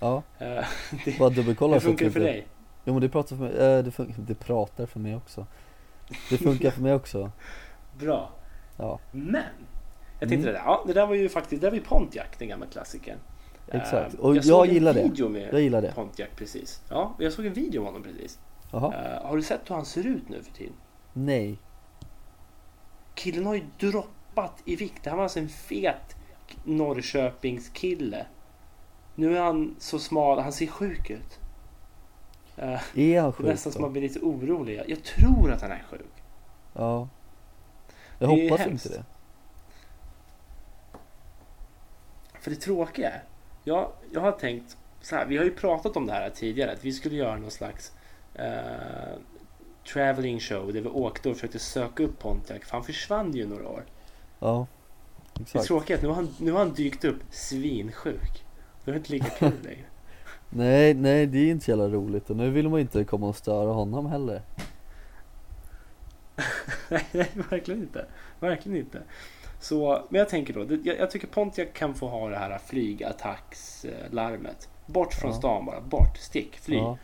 [0.00, 0.64] Ja, Eh,
[1.04, 2.46] det bara dubbelkolla hur funkar det för dig?
[2.84, 5.46] Jo men det pratar för mig, äh, det, det pratar för mig också.
[6.30, 7.30] Det funkar för mig också.
[7.98, 8.30] Bra.
[8.76, 8.98] Ja.
[9.10, 9.42] Men.
[10.20, 10.44] Jag tänkte Mm.
[10.46, 10.62] det där.
[10.66, 13.18] Ja, det där var ju faktiskt, det där var ju Pontiac, den gamla klassikern.
[13.68, 14.14] Exakt.
[14.14, 15.02] Eh, Och jag såg en gillar det.
[15.02, 15.92] video med Jag gillar det.
[15.92, 16.82] Pontiac precis.
[16.88, 18.38] Ja, jag såg en video om honom precis.
[18.72, 18.94] Jaha.
[18.94, 20.72] Eh, har du sett hur han ser ut nu för tiden?
[21.12, 21.58] Nej.
[23.14, 25.06] Killen har ju droppat i vikt.
[25.06, 26.16] Han var alltså en fet
[26.64, 28.26] Norrköpingskille.
[29.14, 31.38] Nu är han så smal, han ser sjuk ut.
[32.56, 33.86] Eh, Är han det är sjuk nästan som då?
[33.86, 34.82] man blir lite orolig.
[34.86, 36.12] Jag tror att han är sjuk.
[36.72, 37.08] Ja.
[38.18, 39.04] Jag Det hoppas inte det.
[42.40, 43.22] För det tråkiga är,
[43.64, 46.84] jag, jag har tänkt så här, vi har ju pratat om det här tidigare, att
[46.84, 47.92] vi skulle göra någon slags
[48.34, 49.18] eh,
[49.92, 53.68] traveling show där vi åkte och försökte söka upp Pontiac, för han försvann ju några
[53.68, 53.84] år.
[54.38, 54.66] Ja.
[55.34, 55.66] Det Exakt.
[55.66, 58.44] tråkiga är att nu har han, nu har han dykt upp svinsjuk.
[58.84, 59.84] Det är inte lika kul längre.
[60.50, 63.36] Nej, nej det är inte så jävla roligt och nu vill man inte komma och
[63.36, 64.42] störa honom heller.
[66.88, 68.06] Nej, verkligen inte.
[68.40, 69.02] Verkligen inte.
[69.60, 72.58] Så, men jag tänker då, det- jag, jag tycker Pontiac kan få ha det här
[72.58, 74.68] flygattackslarmet.
[74.86, 75.36] Bort från Ja.
[75.36, 76.76] stan bara, bort, stick, fly.
[76.76, 76.98] Ja,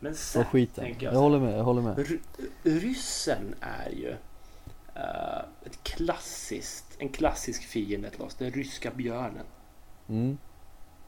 [0.00, 0.84] Men sen och skiten.
[0.84, 1.98] tänker Jag, jag, håller med, jag håller med.
[1.98, 2.20] Ry-
[2.62, 4.10] ryssen är ju
[4.94, 8.34] eh, ett klassiskt, en klassisk fiende till oss.
[8.34, 9.46] Den ryska björnen.
[10.08, 10.38] Mm.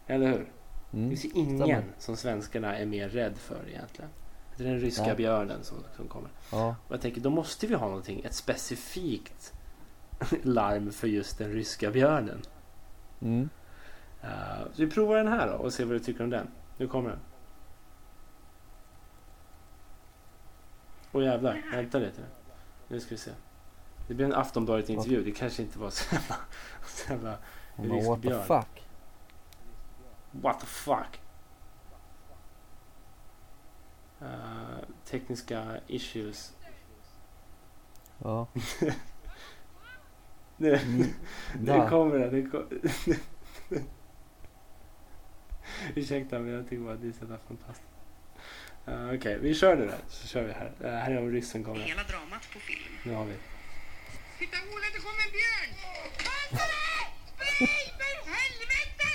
[0.07, 0.53] Eller hur?
[0.91, 1.09] Det Mm.
[1.11, 1.85] finns ju ingen stämmer.
[1.99, 4.11] som svenskarna är mer rädd för egentligen.
[4.59, 5.17] Det är den ryska Nej.
[5.17, 6.31] björnen som, som kommer.
[6.53, 9.53] Ja, Och jag tänker, då måste vi ha någonting, ett specifikt
[10.43, 12.43] larm för just den ryska björnen.
[13.21, 13.49] mm.
[14.23, 16.49] Eh, så vi provar den här då och ser vad du tycker om den.
[16.77, 17.19] Nu kommer den.
[21.13, 22.21] Åh jävlar, vänta lite.
[22.89, 23.31] Nu ska vi se.
[24.09, 25.25] Det blir en Aftonbladet-intervju.
[25.25, 26.37] Det kanske inte var så jävla...
[26.87, 27.39] Så jävla
[27.77, 28.85] Men what the fuck?
[30.31, 31.21] what the fuck.
[34.21, 36.53] Eh, tekniska issues.
[38.19, 38.47] Ja.
[40.61, 41.07] Nu, Mm.
[41.61, 42.31] nu kommer det.
[42.31, 42.67] det kom...
[45.95, 47.89] Ursäkta men jag tycker bara att det är så fantastiskt.
[48.89, 49.99] Uh, Okej, vi kör nu då.
[50.09, 50.73] Så kör vi här.
[50.85, 51.81] Uh, här har ryssen kommer.
[51.81, 52.95] Hela dramat på film.
[53.05, 53.37] Nu har vi.
[54.39, 55.71] Titta Ola, det kommer en björn!
[56.27, 56.81] Pansare!
[57.37, 59.11] Spring för helvete!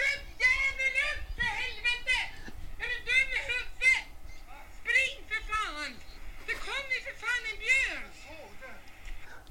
[0.00, 2.16] Gubbjävel upp för helvete!
[2.82, 4.02] Är du dum i huvudet?
[4.80, 5.92] Spring för fan!
[6.48, 8.04] Det kommer ju för fan en björn!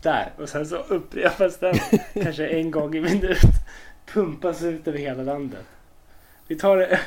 [0.08, 0.34] Där!
[0.38, 1.76] Och sen så upprepas den
[2.24, 3.40] kanske en gång i minut.
[4.06, 5.66] Pumpas ut över hela landet.
[6.48, 7.00] Vi tar det,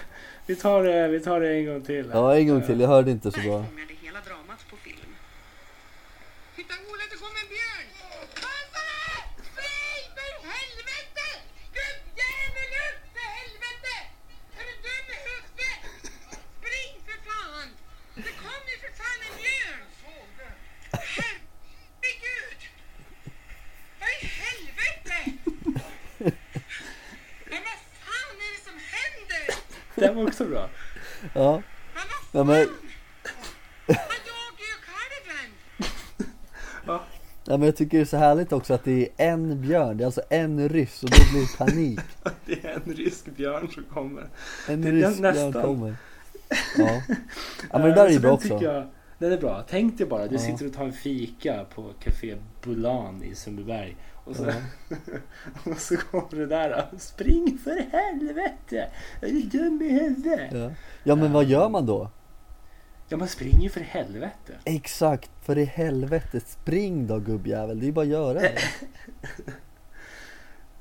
[0.46, 2.10] vi tar det, vi tar det en gång till.
[2.12, 2.80] Ja, en gång till.
[2.80, 3.64] Jag hörde inte så Där bra.
[3.64, 5.12] fångade hela dramat på film.
[6.56, 7.86] Titta Ola, det kommer en björn!
[8.42, 9.12] Pansare!
[9.50, 11.26] Spring för helvete!
[11.76, 13.94] Gubbjävel upp för helvete!
[14.58, 15.82] Är du dum i huvudet?
[16.58, 17.68] Spring för fan!
[18.26, 19.82] Det kommer ju för fan en björn!
[21.16, 22.60] Herregud!
[24.00, 25.16] Vad i helvete?
[27.50, 29.44] Men vad fan är det som händer?
[30.00, 30.68] Den var också bra.
[31.34, 31.62] Ja.
[32.32, 32.66] Men Ja, men,
[34.86, 35.50] kalven!
[37.44, 39.96] ja, men jag tycker det är så härligt också att det är en björn.
[39.96, 42.00] Det är alltså en ryss och då blir det panik.
[42.46, 44.28] Det är en rysk björn som kommer.
[44.68, 45.94] En rysk björn kommer.
[46.76, 47.02] Ja.
[47.70, 48.58] ja men det där är ju bra också.
[48.62, 48.86] Jag,
[49.20, 49.64] den är bra.
[49.68, 50.40] Tänk dig bara, du Ja.
[50.40, 53.96] sitter och tar en fika på Café Bulan i Sundbyberg.
[54.24, 54.52] Och så, Ja.
[55.72, 56.86] och så kommer det där.
[56.98, 58.88] Spring för helvete!
[59.22, 60.52] Är du dum i huvudet?
[60.52, 60.70] Ja.
[61.04, 62.10] ja men vad gör man då?
[63.08, 64.54] Ja, man springer ju för helvete.
[64.64, 67.80] Exakt, för i helvete spring då gubbjävel.
[67.80, 68.52] Det är bara att göra det.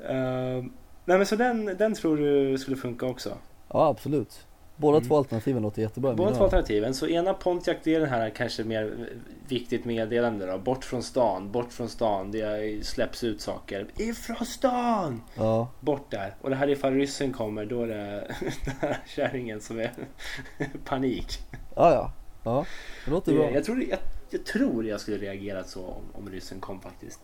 [0.10, 0.72] Ehm,
[1.06, 3.38] nej men så den, den tror du skulle funka också?
[3.70, 4.48] Ja absolut.
[4.82, 5.08] Båda Mm.
[5.10, 6.14] två alternativen låter jättebra.
[6.14, 6.94] Båda två alternativen.
[6.94, 9.10] Så ena Pontiac det är den här kanske mer
[9.48, 10.58] viktigt meddelande då.
[10.58, 12.32] Bort från stan, bort från stan.
[12.32, 13.88] Det släpps ut saker.
[13.98, 15.22] Ifrån stan!
[15.36, 16.36] Ja, Bort där.
[16.42, 19.92] Och det här ifall ryssen kommer då är det den här kärringen som är
[20.86, 21.40] panik.
[21.76, 22.12] ja, ja.
[22.44, 22.66] ja.
[23.06, 23.52] Det låter bra.
[23.52, 27.20] Jag tror jag, jag tror jag skulle reagerat så om, om ryssen kom faktiskt.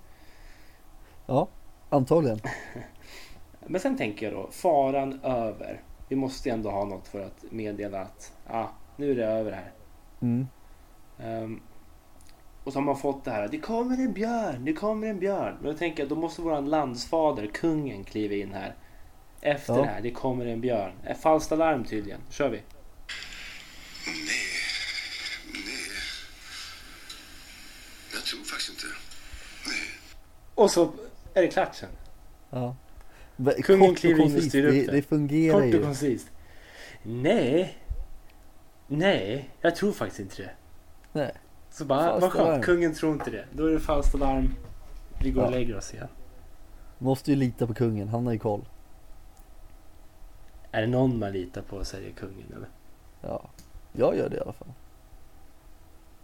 [1.25, 1.47] Ja,
[1.89, 2.39] antagligen.
[3.67, 5.81] Men sen tänker jag då, faran över.
[6.07, 9.71] Vi måste ändå ha något för att meddela att ah, nu är det över här.
[10.21, 10.47] Mm.
[11.19, 11.61] Ehm,
[12.63, 15.57] och så har man fått det här, det kommer en björn, det kommer en björn.
[15.61, 18.75] Men då tänker jag, då måste våran landsfader, kungen, kliva in här.
[19.41, 19.81] Efter Ja.
[19.81, 20.93] det här, det kommer en björn.
[21.03, 22.19] Ett falskt alarm tydligen.
[22.29, 22.61] kör vi.
[28.13, 28.85] Jag tror faktiskt inte.
[29.67, 29.99] Nej.
[30.55, 30.93] Och så
[31.33, 31.89] är det klart sen.
[32.49, 32.75] Ja.
[33.63, 35.01] Kungen och kliver in och styr upp det, det.
[35.01, 35.83] fungerar Kort och ju.
[35.83, 36.27] koncist.
[37.03, 37.77] Nej.
[38.87, 40.49] Nej, jag tror faktiskt inte det.
[41.13, 41.31] Nej.
[41.71, 43.45] Så bara, vad skönt, kungen tror inte det.
[43.53, 44.53] Då är det falskt alarm.
[45.21, 45.51] Vi går och Ja.
[45.51, 46.07] lägger oss igen.
[46.97, 48.65] Måste ju lita på kungen, han har ju koll.
[50.71, 52.67] Är det någon man litar på så är det kungen eller?
[53.21, 53.49] Ja,
[53.93, 54.67] jag gör det i alla fall.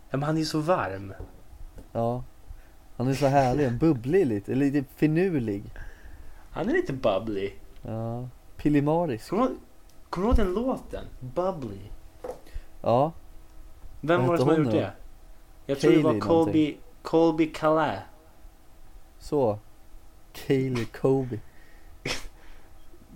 [0.10, 1.13] Ja, men han är ju så varm.
[1.91, 2.24] Ja.
[2.97, 5.63] Han är så härlig, bubblig lite, lite finurlig.
[6.52, 7.52] Han är lite bubbly.
[7.82, 8.28] Ja.
[8.58, 9.30] Pillemarisk.
[9.30, 9.56] Kommer du
[10.10, 11.06] kommer du ihåg den låten?
[11.20, 11.78] Bubbly.
[12.82, 13.12] Ja,
[14.02, 14.80] Vem Vad var det som hette har hon gjort då?
[14.80, 14.94] det?
[15.66, 18.00] Jag tror det var Kaylee Colby, Colby Calais.
[19.20, 19.60] så.
[20.34, 21.40] Kaylee Kobe.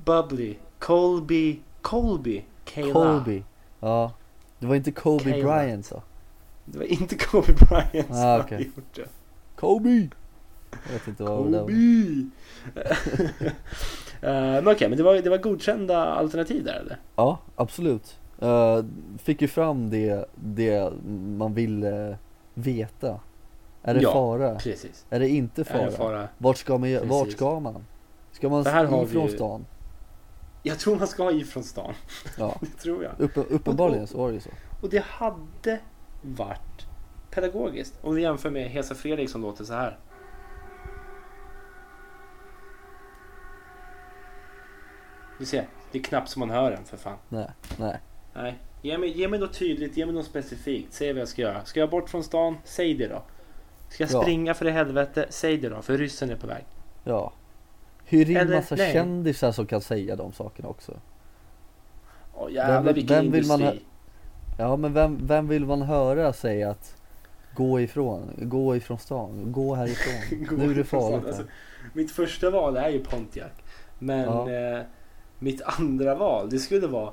[0.05, 0.55] Bubbly.
[0.79, 1.59] Colby.
[1.81, 2.45] Colby.
[2.65, 2.93] Kayla.
[2.93, 3.43] Colby.
[3.79, 4.11] Ja.
[4.59, 5.45] Det var inte Kobe Kayla.
[5.63, 6.01] Bryant så.
[6.65, 8.71] Det var inte Kobe Bryant som Ah, hade okej.
[8.75, 9.07] gjort det.
[9.55, 10.09] Kobe!
[10.85, 11.67] Jag vet inte vad det var.
[11.67, 12.29] Kobe!
[14.21, 16.97] Eh, men okej, men det var, det var godkända alternativ där eller?
[17.15, 18.19] Ja, absolut.
[18.41, 18.85] Eh,
[19.17, 20.93] fick ju fram det, det
[21.37, 22.17] man ville
[22.53, 23.19] veta.
[23.83, 24.55] Är det Ja, fara?
[24.55, 25.05] Precis.
[25.09, 25.85] Är det inte Är fara?
[25.85, 26.27] det fara?
[26.37, 27.85] Vart ska man, vart ska man?
[28.31, 28.61] Ska man
[29.03, 29.65] ifrån ju- stan?
[30.63, 31.93] Jag tror man ska ifrån stan.
[32.37, 33.11] Ja, Det tror jag.
[33.17, 34.49] uppe, uppenbarligen så var det ju så.
[34.81, 35.79] Och det hade
[36.21, 36.87] varit
[37.31, 37.99] pedagogiskt.
[38.01, 39.97] Om vi jämför med Hesa Fredrik som låter så här.
[45.39, 47.17] Du ser, det är knappt som man hör den för fan.
[47.29, 47.99] Nej, nej.
[48.33, 50.93] Nej, ge mig, ge mig något tydligt, ge mig något specifikt.
[50.93, 51.65] Säg vad jag ska göra.
[51.65, 52.57] Ska jag bort från stan?
[52.63, 53.21] Säg det då.
[53.89, 54.21] Ska jag Ja.
[54.21, 55.25] springa för i helvete?
[55.29, 56.63] Säg det då, för ryssen är på väg.
[57.03, 57.33] Ja.
[58.05, 58.93] Hyr in Eller, massa nej.
[58.93, 60.93] kändisar som kan säga de sakerna också.
[62.33, 63.85] Åh jävlar Vem- vilken vem vill man industri.
[64.57, 66.95] Ja men vem, vem vill man höra säga att
[67.55, 70.45] gå ifrån, gå ifrån stan, gå härifrån.
[70.49, 71.43] Gå nu är det farligt Alltså.
[71.93, 73.51] Mitt första val är ju Pontiac.
[73.99, 74.49] Men Ja.
[74.51, 74.81] eh,
[75.39, 77.11] mitt andra val, det skulle vara...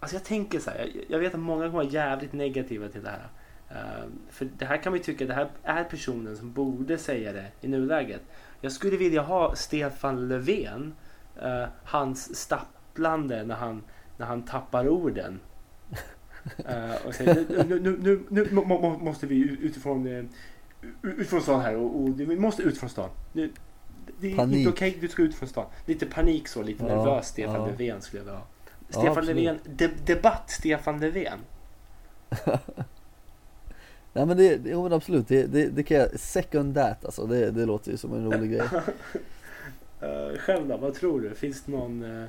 [0.00, 3.02] Alltså jag tänker så här, jag, jag vet att många kommer vara jävligt negativa till
[3.02, 3.28] det här.
[3.70, 7.32] Eh, för det här kan man ju tycka, det här är personen som borde säga
[7.32, 8.22] det i nuläget.
[8.60, 10.94] Jag skulle vilja ha Stefan Löfven,
[11.42, 13.82] eh, hans stapplande när han,
[14.16, 15.40] när han tappar orden.
[16.66, 20.24] Eh, och säger, nu, nu, nu, nu, må, må, måste vi ut- utifrån, eh,
[21.02, 23.10] utifrån stan här och, och vi måste ut från stan.
[23.32, 23.50] Nu,
[24.20, 24.56] det är Panik.
[24.56, 25.66] inte okej, du ska ut från stan.
[25.86, 27.66] Lite panik så, lite Ja, nervös Stefan ja.
[27.66, 28.46] Löfven skulle jag vilja ha.
[28.88, 29.36] Ja, Stefan absolut.
[29.36, 31.38] Löfven, de, debatt Stefan Löfven.
[34.12, 37.50] Nej men det, jo men absolut, det, det, det kan jag, second that alltså, det,
[37.50, 38.68] det låter ju som en rolig grej.
[40.02, 41.34] Uh, själv då, vad tror du?
[41.34, 42.26] Finns det någon, eh,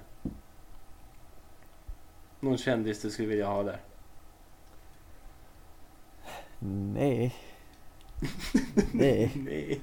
[2.39, 3.79] någon kändis du skulle vilja ha där?
[6.59, 7.35] Nej.
[8.91, 9.31] Nej.
[9.35, 9.81] Nej.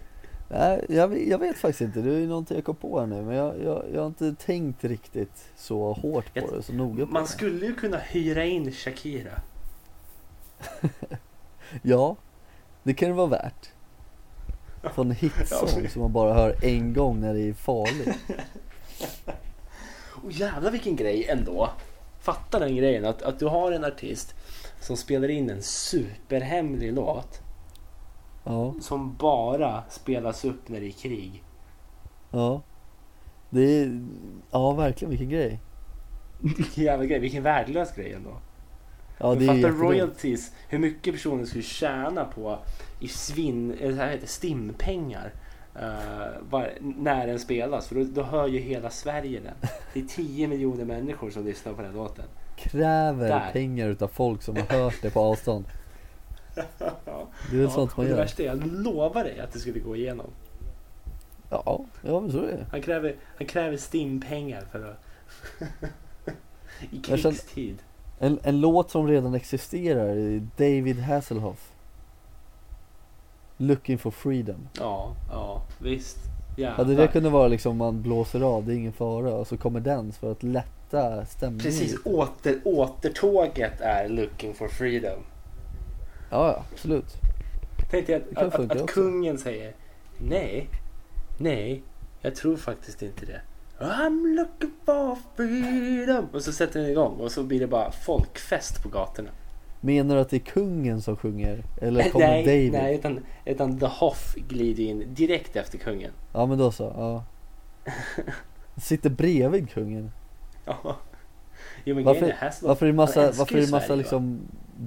[0.54, 3.06] Nej, jag, vet- jag vet faktiskt inte, det är ju någonting jag kom på här
[3.06, 7.06] nu men jag, jag, jag har inte tänkt riktigt så hårt på det, så noga
[7.06, 7.28] på Man det.
[7.28, 9.40] skulle ju kunna hyra in Shakira.
[11.82, 12.16] Ja,
[12.82, 13.70] det kan det vara värt.
[14.94, 18.18] Få en hitsång som man bara hör en gång när det är farligt.
[20.24, 21.70] Och jävlar vilken grej ändå.
[22.20, 24.34] Fatta den grejen att, att du har en artist
[24.80, 27.40] som spelar in en superhemlig låt
[28.44, 31.44] Ja, som bara spelas upp när det är krig.
[32.30, 32.62] ja.
[33.50, 34.06] Det är,
[34.50, 35.60] ja verkligen vilken grej.
[36.40, 38.30] Vilken jävla grej, vilken värdelös grej ändå.
[39.18, 42.58] Ja Men det är fatta royalties, hur mycket personen skulle tjäna på
[43.00, 45.32] i svinn, eller så här heter det, stimpengar.
[45.74, 49.54] eh, var, när den spelas, för då, då hör ju hela Sverige den.
[49.94, 52.24] Det är 10 miljoner människor som lyssnar på den låten.
[52.56, 53.50] Kräver Där.
[53.52, 55.64] pengar utav folk som har hört det på avstånd.
[56.54, 58.18] Det är väl sånt man det gör.
[58.18, 60.26] värsta är, jag lovar dig att det skulle gå igenom.
[61.50, 62.66] Ja, ja men så är det.
[62.70, 65.04] Han kräver, han kräver stimpengar för att...
[66.90, 67.78] I Jag krigstid.
[68.18, 71.72] En, en låt som redan existerar är David Hasselhoff.
[73.56, 74.68] Looking for freedom.
[74.78, 76.18] Ja, ja, visst.
[76.56, 76.76] Jävlar.
[76.76, 79.80] Hade det kunnat vara liksom man blåser av, det är ingen fara och så kommer
[79.80, 85.18] den för att lätta stämningen Precis, åter, återtåget är looking for freedom.
[86.32, 87.16] Ja, absolut.
[87.90, 88.86] Tänk dig Det att, att, att, också.
[88.86, 89.72] kungen säger
[90.18, 90.68] nej,
[91.38, 91.82] nej,
[92.20, 93.40] jag tror faktiskt inte det.
[93.78, 96.28] I'm looking for freedom.
[96.32, 99.30] Och så sätter den igång och så blir det bara folkfest på gatorna.
[99.80, 101.64] Menar du att det är kungen som sjunger?
[101.80, 102.72] Eller kommer nej, David?
[102.72, 106.10] nej utan, utan The Hoff glider in direkt efter kungen.
[106.32, 107.24] Ja men då så, ja.
[108.76, 110.10] Sitter bredvid kungen.
[110.64, 110.96] Ja.
[111.84, 114.38] Jo men Varför, är, Hasselhoff, varför är det massa, varför är det massa Sverige, va?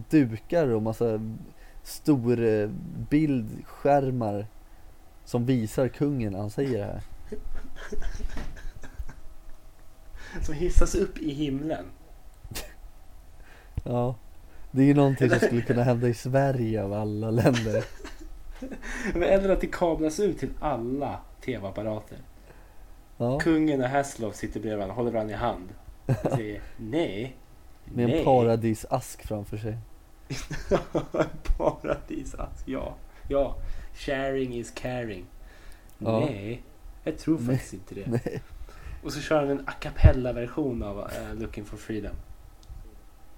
[0.10, 1.20] Dukar och massa
[1.84, 2.70] stor eh,
[3.10, 4.48] bildskärmar
[5.26, 7.02] som visar kungen när han säger det här?
[10.42, 11.86] Som hissas upp i himlen.
[13.84, 14.16] Ja.
[14.72, 17.84] Det är ju någonting som skulle kunna hända i Sverige av alla länder.
[19.14, 22.18] Men Eller att det kablas ut till alla tv-apparater.
[23.18, 25.70] Ja, Kungen och Hasselhoff sitter bredvid varandra, håller varandra i hand.
[26.24, 27.36] Säger nej.
[27.86, 28.20] Med nej.
[28.20, 29.78] en paradisask framför sig.
[31.58, 32.96] Paradisask, ja.
[33.30, 33.56] Ja.
[33.94, 35.26] Sharing is caring.
[35.98, 36.20] Ja.
[36.20, 36.64] Nej,
[37.04, 37.48] jag tror Nej.
[37.48, 38.08] faktiskt inte det.
[38.26, 38.42] Nej.
[39.04, 42.16] Och så kör han en a cappella-version av eh, Looking for freedom.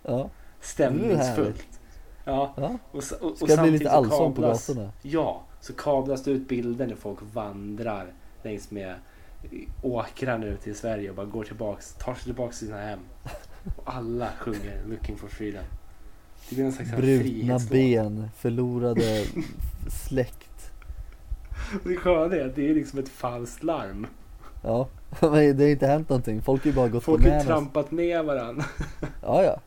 [0.04, 0.30] Ja,
[0.62, 1.80] Stämningsfullt.
[2.26, 2.78] Ja, ja.
[2.92, 4.92] och, och, och Ska det bli lite så allsång på gatorna?
[5.02, 8.96] Ja, så kablas det ut bilder när folk vandrar längs med
[9.82, 13.00] åkrar nu till Sverige och bara går tillbaks, tar sig tillbaks till sina hem.
[13.76, 15.64] Och alla sjunger Looking for freedom.
[16.50, 19.26] Det blir en slags Brutna ben, förlorade
[20.08, 20.72] släkt.
[21.84, 24.08] Det sköna är att det är liksom ett falskt larm.
[24.64, 24.88] Ja,
[25.22, 26.42] men det har inte hänt någonting.
[26.42, 28.66] Folk har ju bara gått Folk på har trampat ner varandra.
[29.22, 29.62] Ja, ja.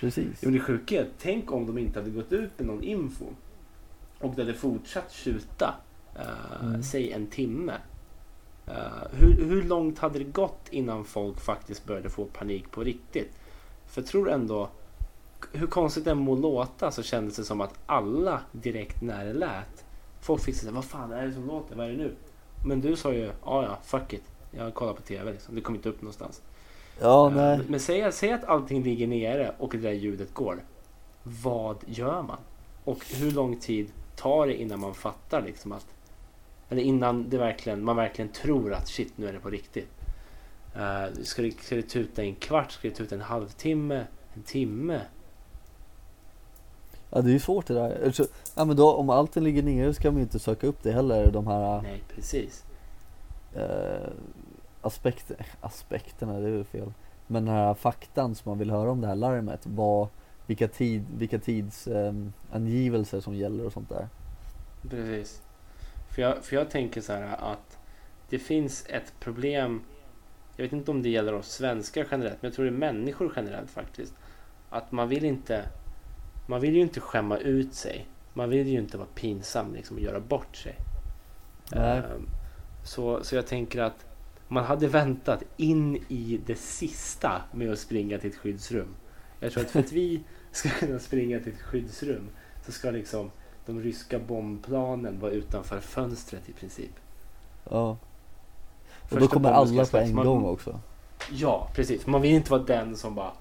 [0.00, 0.38] Precis.
[0.40, 3.24] Jo, det sjuka är, tänk om de inte hade gått ut med någon info
[4.18, 5.74] och det hade fortsatt tjuta,
[6.16, 6.82] eh, Mm.
[6.82, 7.72] säg en timme.
[8.66, 8.74] Eh,
[9.12, 13.30] hur, hur långt hade det gått innan folk faktiskt började få panik på riktigt?
[13.86, 14.68] För jag tror ändå,
[15.52, 19.84] hur konstigt det må låta så kändes det som att alla direkt när det lät,
[20.20, 22.14] folk fick säga vad fan är det som låter, vad är det nu?
[22.66, 25.74] Men du sa ju, ja ja, fuck it, jag kollar på TV liksom, det kom
[25.74, 26.42] inte upp någonstans.
[27.00, 27.58] Ja, Eh, nej.
[27.58, 30.62] Men, men säg, säg att allting ligger nere och det där ljudet går.
[31.22, 32.38] Vad gör man?
[32.84, 35.86] Och hur lång tid tar det innan man fattar liksom att
[36.72, 39.88] eller innan det verkligen, man verkligen tror att shit nu är det på riktigt.
[40.76, 42.72] Uh, ska, det, ska det tuta en kvart?
[42.72, 44.06] Ska det tuta en halvtimme?
[44.34, 45.00] En timme?
[47.10, 48.04] Ja, det är ju svårt det där.
[48.04, 50.82] Alltså, Ja, men då, om allting ligger nere så kan man ju inte söka upp
[50.82, 51.30] det heller.
[51.30, 52.64] De här Nej precis.
[53.54, 54.08] eh,
[54.80, 56.92] aspekter, aspekterna, det är väl fel.
[57.26, 59.60] Men den här faktan som man vill höra om det här larmet.
[59.66, 60.08] Vad,
[60.46, 64.08] vilka, tid, vilka tidsangivelser som gäller och sånt där.
[64.90, 65.42] Precis.
[66.14, 67.78] För jag, för jag tänker så här att
[68.28, 69.80] det finns ett problem.
[70.56, 73.32] Jag vet inte om det gäller oss svenskar generellt, men jag tror det är människor
[73.36, 74.14] generellt faktiskt.
[74.70, 75.64] Att man vill inte.
[76.48, 78.06] Man vill ju inte skämma ut sig.
[78.34, 80.76] Man vill ju inte vara pinsam liksom och göra bort sig.
[81.72, 82.28] Ehm,
[82.84, 84.06] Så, så jag tänker att
[84.48, 88.94] man hade väntat in i det sista med att springa till ett skyddsrum.
[89.40, 90.20] Jag tror att för att vi
[90.52, 92.28] ska kunna springa till ett skyddsrum
[92.66, 93.30] så ska liksom
[93.66, 96.90] de ryska bombplanen vara utanför fönstret i princip.
[97.70, 97.88] Ja.
[97.90, 97.98] Och
[99.10, 100.80] då Första kommer bomben ska alla på en Man- gång också.
[101.30, 102.06] Ja, precis.
[102.06, 103.32] Man vill inte vara den som bara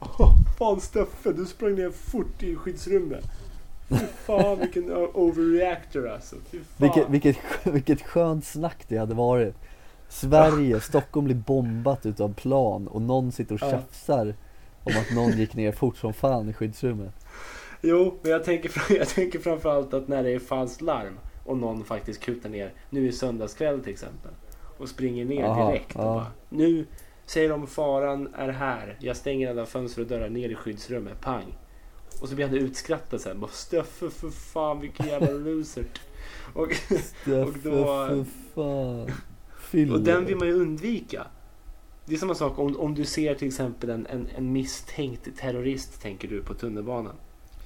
[0.58, 3.24] Fan Steffe, du sprang ner fort i skyddsrummet.
[3.90, 6.36] Fy fan vilken overreactor alltså.
[6.78, 9.56] Vilket, vilket, vilket skönt snack det hade varit.
[10.10, 13.72] Sverige, Stockholm blir bombat utav plan och någon sitter och Ja.
[13.72, 14.36] tjafsar
[14.84, 17.14] om att någon gick ner fort som fan i skyddsrummet.
[17.82, 21.84] Jo, men jag tänker, jag tänker framförallt att när det är falskt larm och någon
[21.84, 24.32] faktiskt kutar ner, nu i söndagskväll till exempel,
[24.78, 26.06] och springer ner Aha, direkt och ja.
[26.14, 26.86] bara Nu
[27.26, 31.58] säger de faran är här, jag stänger alla fönster och dörrar ner i skyddsrummet, pang.
[32.22, 35.86] Och så blir han utskrattad sen, bara Steffe för fan vilken jävla loser.
[36.54, 39.12] Och, Steffe, då- för fan.
[39.60, 39.94] Fyller.
[39.94, 41.28] och den vill man ju undvika.
[42.06, 46.02] Det är samma sak om, om du ser till exempel en, en, en misstänkt terrorist,
[46.02, 47.16] tänker du, på tunnelbanan.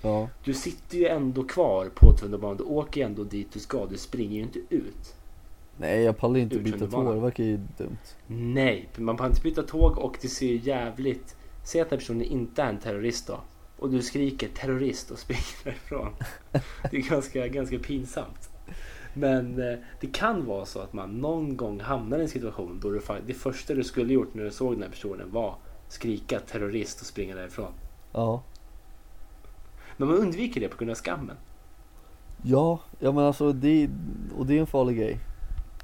[0.05, 2.57] Ja, Du sitter ju ändå kvar på tunnelbanan.
[2.57, 3.85] Du åker ju ändå dit du ska.
[3.85, 5.15] Du springer ju inte ut.
[5.77, 7.97] nej jag pallar inte byta tåg, det verkar ju dumt.
[8.27, 11.35] Nej, man kan inte byta tåg och det ser ju jävligt...
[11.63, 13.39] Säg att den personen inte är en terrorist då.
[13.79, 16.09] Och du skriker terrorist och springer därifrån.
[16.91, 18.49] Det är ganska, ganska pinsamt.
[19.13, 22.91] Men eh, det kan vara så att man någon gång hamnar i en situation då
[22.91, 25.55] du, det första du skulle gjort när du såg den här personen var
[25.87, 27.71] skrika terrorist och springa därifrån.
[28.11, 28.43] Ja.
[29.97, 31.35] Men man undviker det på grund av skammen.
[32.41, 33.89] Ja, ja men alltså det,
[34.37, 35.19] och det är en farlig grej.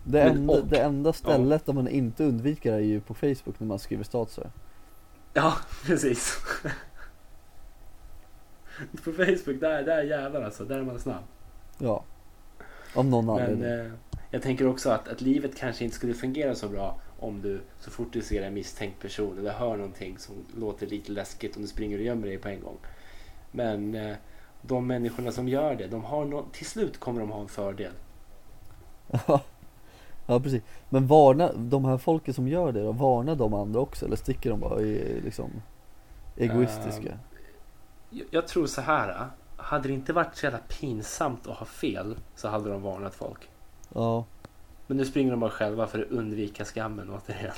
[0.04, 3.60] Det, Men enda, och- det enda stället där man inte undviker är ju på Facebook
[3.60, 4.52] när man skriver statusar.
[5.34, 5.54] Ja,
[5.86, 6.38] precis.
[9.04, 10.64] På Facebook, där, där jävlar alltså.
[10.66, 11.24] Där är man snabb.
[11.78, 12.04] Ja.
[12.96, 13.64] Av någon Men anledning.
[13.86, 13.92] eh,
[14.32, 17.92] jag tänker också att, att livet kanske inte skulle fungera så bra om du så
[17.92, 21.68] fort du ser en misstänkt person eller hör någonting som låter lite läskigt om du
[21.68, 22.78] springer och gömmer dig på en gång.
[23.52, 24.16] Men eh,
[24.62, 27.92] de människorna som gör det, de har nå- till slut kommer de ha en fördel.
[30.28, 30.64] Ja precis.
[30.90, 34.50] Men varna, de här folken som gör det då, varna de andra också eller sticker
[34.50, 35.52] de bara är liksom
[36.38, 37.12] egoistiska?
[37.12, 37.18] Ehm,
[38.10, 39.10] Jag, jag tror så här.
[39.10, 39.26] eh,
[39.58, 43.50] Hade det inte varit så jävla pinsamt att ha fel så hade de varnat folk.
[43.94, 44.26] Ja,
[44.88, 47.54] Men nu springer de bara själva för att undvika skammen återigen.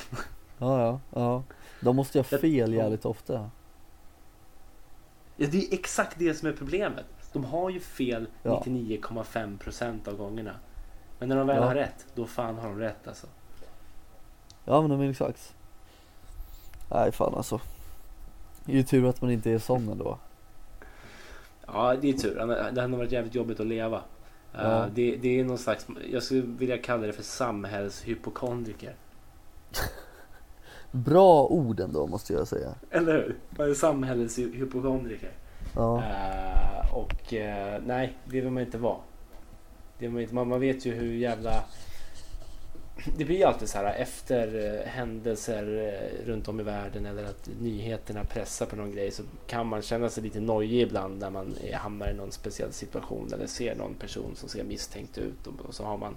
[0.57, 1.43] ja, ja, ja.
[1.79, 3.49] De måste ju ha fel jävligt ofta.
[5.37, 7.05] Ja, det är exakt det som är problemet.
[7.33, 8.63] De har ju fel Ja.
[8.65, 10.55] 99,5% av gångerna.
[11.19, 11.63] Men när de väl Ja.
[11.67, 13.27] har rätt, då fan har de rätt alltså.
[14.65, 15.55] Ja men de är exakt.
[16.91, 17.61] Nej fan alltså.
[18.65, 20.17] Det är ju tur att man inte är sån ändå.
[21.67, 22.35] Ja, det är tur.
[22.71, 23.97] Det hade varit jävligt jobbigt att leva.
[24.53, 24.85] Eh, Ja.
[24.93, 28.95] det, det är någon slags, jag skulle vilja kalla det för samhällshypokondriker.
[30.95, 32.75] Bra ord ändå måste jag säga.
[32.91, 33.35] Eller hur?
[33.49, 35.31] Man är samhällshypokondriker.
[35.75, 38.97] Ja, Eh, och eh, nej, det vill man inte vara.
[39.97, 41.63] Det vill man, inte, man, man vet ju hur jävla...
[43.17, 47.23] Det blir ju alltid så här efter eh, händelser eh, runt om i världen eller
[47.23, 51.29] att nyheterna pressar på någon grej så kan man känna sig lite nojig ibland när
[51.29, 55.47] man är, hamnar i någon speciell situation eller ser någon person som ser misstänkt ut
[55.47, 56.15] och, och så har man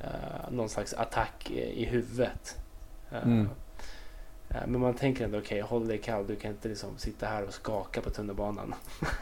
[0.00, 2.56] eh, någon slags attack i, i huvudet.
[3.24, 3.48] Mm.
[4.54, 6.26] Eh, Men man tänker ändå okej, håll dig kall.
[6.26, 8.74] Du kan inte liksom sitta här och skaka på tunnelbanan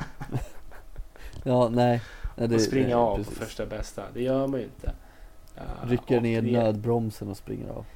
[1.44, 2.02] ja nej.
[2.36, 3.38] nej det, och springa nej, av precis.
[3.38, 4.02] på första bästa.
[4.14, 4.92] Det gör man ju inte.
[5.56, 7.86] Eh, Rycker ner det- nödbromsen och springer av.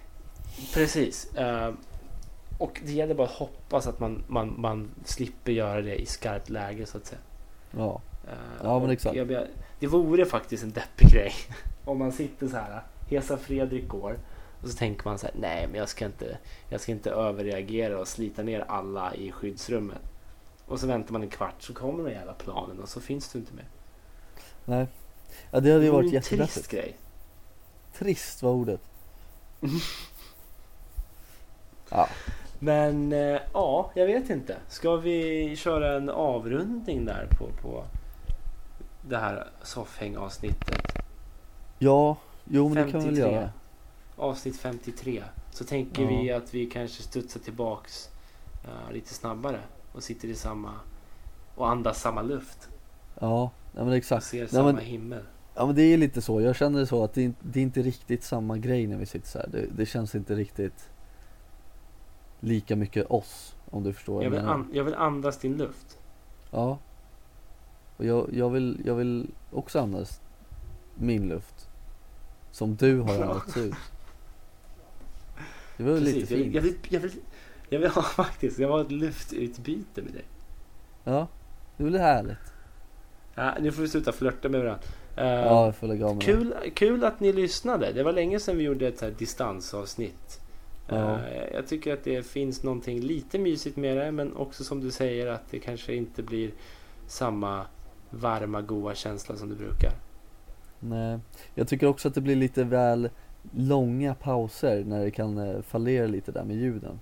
[0.75, 1.35] Precis.
[1.35, 1.73] eh,
[2.59, 6.51] och det gäller bara att hoppas att man, man, man slipper göra det i skarpt
[6.51, 7.21] läge så att säga.
[7.77, 8.01] Ja,
[8.63, 9.17] Ja, men exakt.
[9.17, 9.47] Jag-
[9.79, 11.33] det vore faktiskt en deppig grej
[11.85, 12.83] om man sitter så här.
[13.09, 14.17] Hesa Fredrik går
[14.65, 15.35] och så tänker man så här.
[15.39, 16.39] Nej, men jag ska inte.
[16.69, 20.03] Jag ska inte överreagera och slita ner alla i skyddsrummet.
[20.67, 23.39] Och så väntar man en kvart så kommer den jävla planen och så finns du
[23.39, 23.65] inte mer.
[24.65, 24.87] nej.
[25.51, 26.69] Ja det hade ju varit en trist jättedeppigt.
[26.71, 26.97] grej.
[27.99, 28.81] Trist var ordet.
[31.91, 32.09] Ja,
[32.59, 34.57] Men eh, ja, jag vet inte.
[34.69, 37.85] Ska vi köra en avrundning där på, på
[39.09, 40.99] det här soffhängavsnittet?
[41.79, 43.51] ja, jo men det kan vi väl göra.
[44.17, 45.23] Avsnitt 53.
[45.51, 46.09] Så tänker Ja.
[46.09, 48.11] vi att vi kanske studsar tillbaks
[48.65, 49.61] eh, lite snabbare
[49.93, 50.73] och sitter i samma
[51.55, 52.69] och andas samma luft
[53.21, 54.27] Ja, nej men och exakt.
[54.27, 55.23] ser Nej, samma men- himmel.
[55.55, 57.63] Ja men det är lite så, jag känner så att det är, inte- det är
[57.63, 59.49] inte riktigt samma grej när vi sitter så här.
[59.53, 60.89] Det, det känns inte riktigt
[62.41, 64.55] lika mycket oss, om du förstår Jag jag vill, menar.
[64.55, 65.99] an- jag vill andas din luft.
[66.51, 66.79] Ja.
[67.97, 70.21] Och jag, jag, vill, jag vill också andas
[70.95, 71.69] min luft.
[72.51, 73.75] Som du har andats ut.
[75.77, 76.31] Det var väl lite Precis.
[76.31, 76.55] Jag fint.
[76.55, 77.13] jag, vill, jag, vill,
[77.69, 80.25] jag vill ha faktiskt, jag vill ha ett luftutbyte med dig.
[81.05, 81.29] Ja,
[81.77, 82.37] det väl härligt.
[83.35, 84.81] Ja, nu får vi sluta flörta med varandra.
[85.17, 86.33] Eh, Ja, jag får lägga av med det.
[86.33, 87.93] Kul, kul att ni lyssnade.
[87.93, 90.41] Det var länge sedan vi gjorde ett så här distansavsnitt.
[90.89, 91.19] Ja.
[91.19, 94.91] Eh, Jag tycker att det finns någonting lite mysigt med det men också som du
[94.91, 96.51] säger att det kanske inte blir
[97.07, 97.67] samma
[98.11, 99.93] varma goa känsla som det brukar.
[100.81, 101.19] Nej,
[101.55, 103.11] jag tycker också att det blir lite väl
[103.53, 107.01] långa pauser när det kan eh, fallera lite där med ljuden.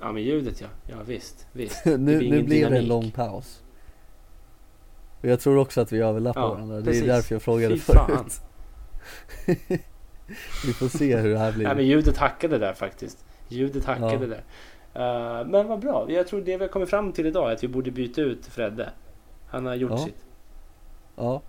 [0.00, 1.84] Ja men ljudet ja, ja visst, visst.
[1.84, 3.62] nu blir nu blir det en lång paus.
[5.20, 6.76] Och jag tror också att vi överlappar Ja, varandra.
[6.76, 7.02] Det precis.
[7.02, 8.40] är därför jag frågade Fy förut.
[10.66, 11.66] vi får se hur det här blir.
[11.66, 13.24] Nej men ljudet hackade där faktiskt.
[13.48, 14.26] Ljudet hackade Ja.
[14.26, 15.40] där.
[15.40, 16.06] Eh, men vad bra.
[16.10, 18.46] Jag tror det vi har kommit fram till idag är att vi borde byta ut
[18.46, 18.90] Fredde.
[19.46, 19.98] Han har gjort Ja.
[19.98, 20.24] sitt.
[21.16, 21.42] Ja.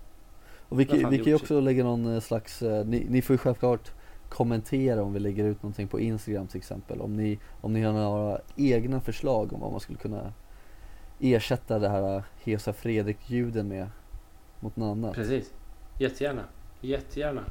[0.72, 3.38] Och vi, vi kan ju också lägga någon eh, slags, eh, ni, ni får ju
[3.38, 3.92] självklart
[4.28, 7.00] kommentera om vi lägger ut någonting på Instagram till exempel.
[7.00, 10.32] Om ni, om ni har några egna förslag om vad man skulle kunna
[11.20, 13.88] ersätta det här eh, Hesa Fredrik-ljuden med
[14.60, 15.14] mot något annat.
[15.14, 15.52] Precis.
[15.98, 16.44] Jättegärna.
[16.80, 17.44] Jättegärna.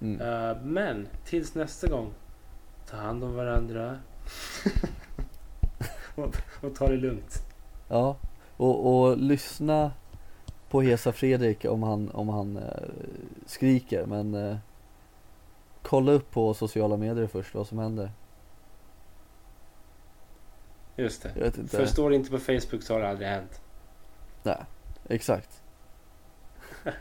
[0.00, 0.20] Mm.
[0.20, 2.10] Eh, men tills nästa gång.
[2.90, 3.96] Ta hand om varandra.
[6.14, 7.42] och, och ta det lugnt.
[7.88, 8.16] Ja,
[8.56, 9.90] och, och lyssna
[10.70, 12.62] på Hesa Fredrik om han, om han eh,
[13.46, 14.56] skriker men eh,
[15.82, 18.10] kolla upp på sociala medier först vad som händer.
[20.96, 21.32] Just det.
[21.34, 21.76] Jag vet inte.
[21.76, 23.60] För står det inte på Facebook så har det aldrig hänt.
[24.42, 24.64] Nej,
[25.08, 25.62] exakt.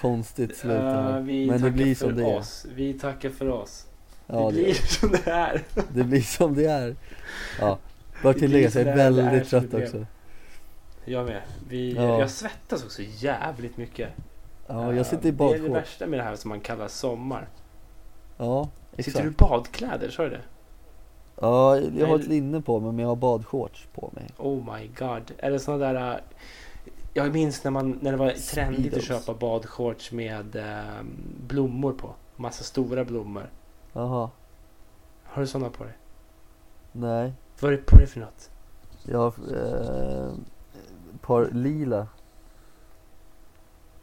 [0.00, 0.82] Konstigt slut
[1.22, 2.36] vi Men det blir som det är.
[2.38, 2.66] oss.
[2.74, 3.86] Vi tackar för oss.
[4.26, 5.62] Ja, det blir det, som det är.
[5.92, 6.96] det blir som det är.
[7.60, 7.78] Ja,
[8.22, 10.06] bör blir jag är väldigt trött också.
[11.06, 11.42] Jag med.
[11.68, 12.18] Vi, Ja.
[12.20, 14.10] Jag svettas också jävligt mycket.
[14.66, 16.88] Ja, Eh, jag sitter i Det är det värsta med det här som man kallar
[16.88, 17.48] sommar.
[18.36, 19.50] Ja, Sitter du i exakt.
[19.50, 20.10] badkläder?
[20.10, 20.40] Sa du det?
[21.40, 24.26] Ja, jag har ett linne på mig men jag har badshorts på mig.
[24.38, 25.32] Oh my god.
[25.38, 26.10] Är det såna där...
[26.14, 26.16] äh,
[27.14, 29.26] Jag minns när, man, när det var trendigt att Speedos.
[29.26, 31.02] köpa badshorts med äh,
[31.46, 32.14] blommor på.
[32.36, 33.50] Massa stora blommor.
[33.92, 34.30] Jaha,
[35.24, 35.92] Har du såna på dig?
[36.92, 37.32] nej.
[37.60, 38.50] Vad är det på dig för något?
[39.04, 40.32] Jag har eh,
[41.26, 42.06] par lila.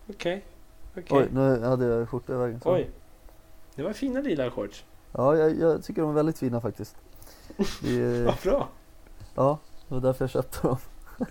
[0.09, 0.45] Okej.
[0.91, 1.05] Okej.
[1.17, 2.59] Oj, nu hade jag skjorta i vägen.
[2.61, 2.73] så.
[2.73, 2.89] Oj.
[3.75, 4.85] Det var fina lila shorts.
[5.11, 6.95] Ja, jag, jag tycker de är väldigt fina faktiskt.
[7.81, 8.67] Det, Vad bra.
[9.35, 10.77] ja, det var därför jag köpte dem.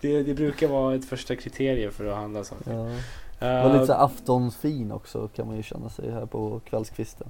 [0.00, 2.72] Det, det brukar vara ett första kriterium för att handla saker.
[2.72, 2.86] Ja.
[2.86, 2.96] Uh,
[3.38, 7.28] Det var lite så här aftonsfin också kan man ju känna sig här på kvällskvisten.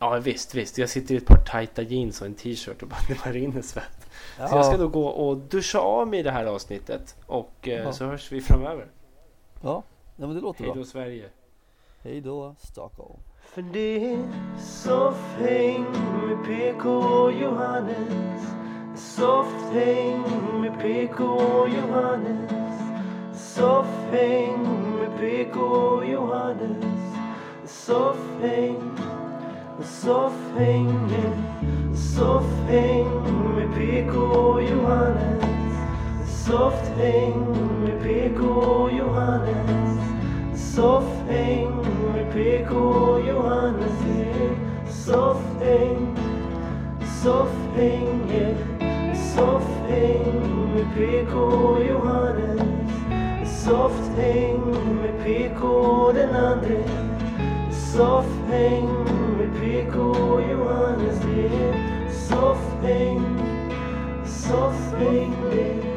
[0.00, 0.78] Ja visst, visst.
[0.78, 3.62] Jag sitter i ett par tajta jeans och en t-shirt och bara det bara rinner
[3.62, 4.10] svett.
[4.36, 7.16] Så jag ska då gå och duscha av mig i det här avsnittet.
[7.26, 7.92] Och eh, Ja.
[7.92, 8.86] så hörs vi framöver.
[9.62, 9.82] Ja,
[10.16, 10.80] ja men det låter Hej bra.
[10.82, 11.28] då Sverige.
[12.02, 13.18] Hej då Stockholm.
[13.44, 14.18] För det är
[14.60, 15.84] soffhäng
[16.28, 18.42] med PK och Johannes
[18.96, 20.22] Soffhäng
[20.60, 22.50] med PK och Johannes
[23.34, 24.62] Soffhäng
[24.98, 26.84] med PK och Johannes
[27.66, 28.97] Soffhäng
[29.82, 31.34] Soffhänget
[31.94, 33.08] Soffhäng
[33.56, 35.44] med PK och Johannes
[36.26, 37.46] Soffhäng
[37.84, 40.00] med PK och Johannes
[40.54, 41.76] Soffhäng
[42.14, 44.02] med PK och Johannes
[44.88, 46.16] Soffhäng
[47.22, 48.56] Soffhänget
[49.14, 50.42] Soffhäng
[50.74, 52.60] med PK och Johannes
[53.64, 54.60] Soffhäng
[55.02, 56.28] med PK och den
[59.38, 60.00] andre Soffhäng med PK
[65.02, 65.87] och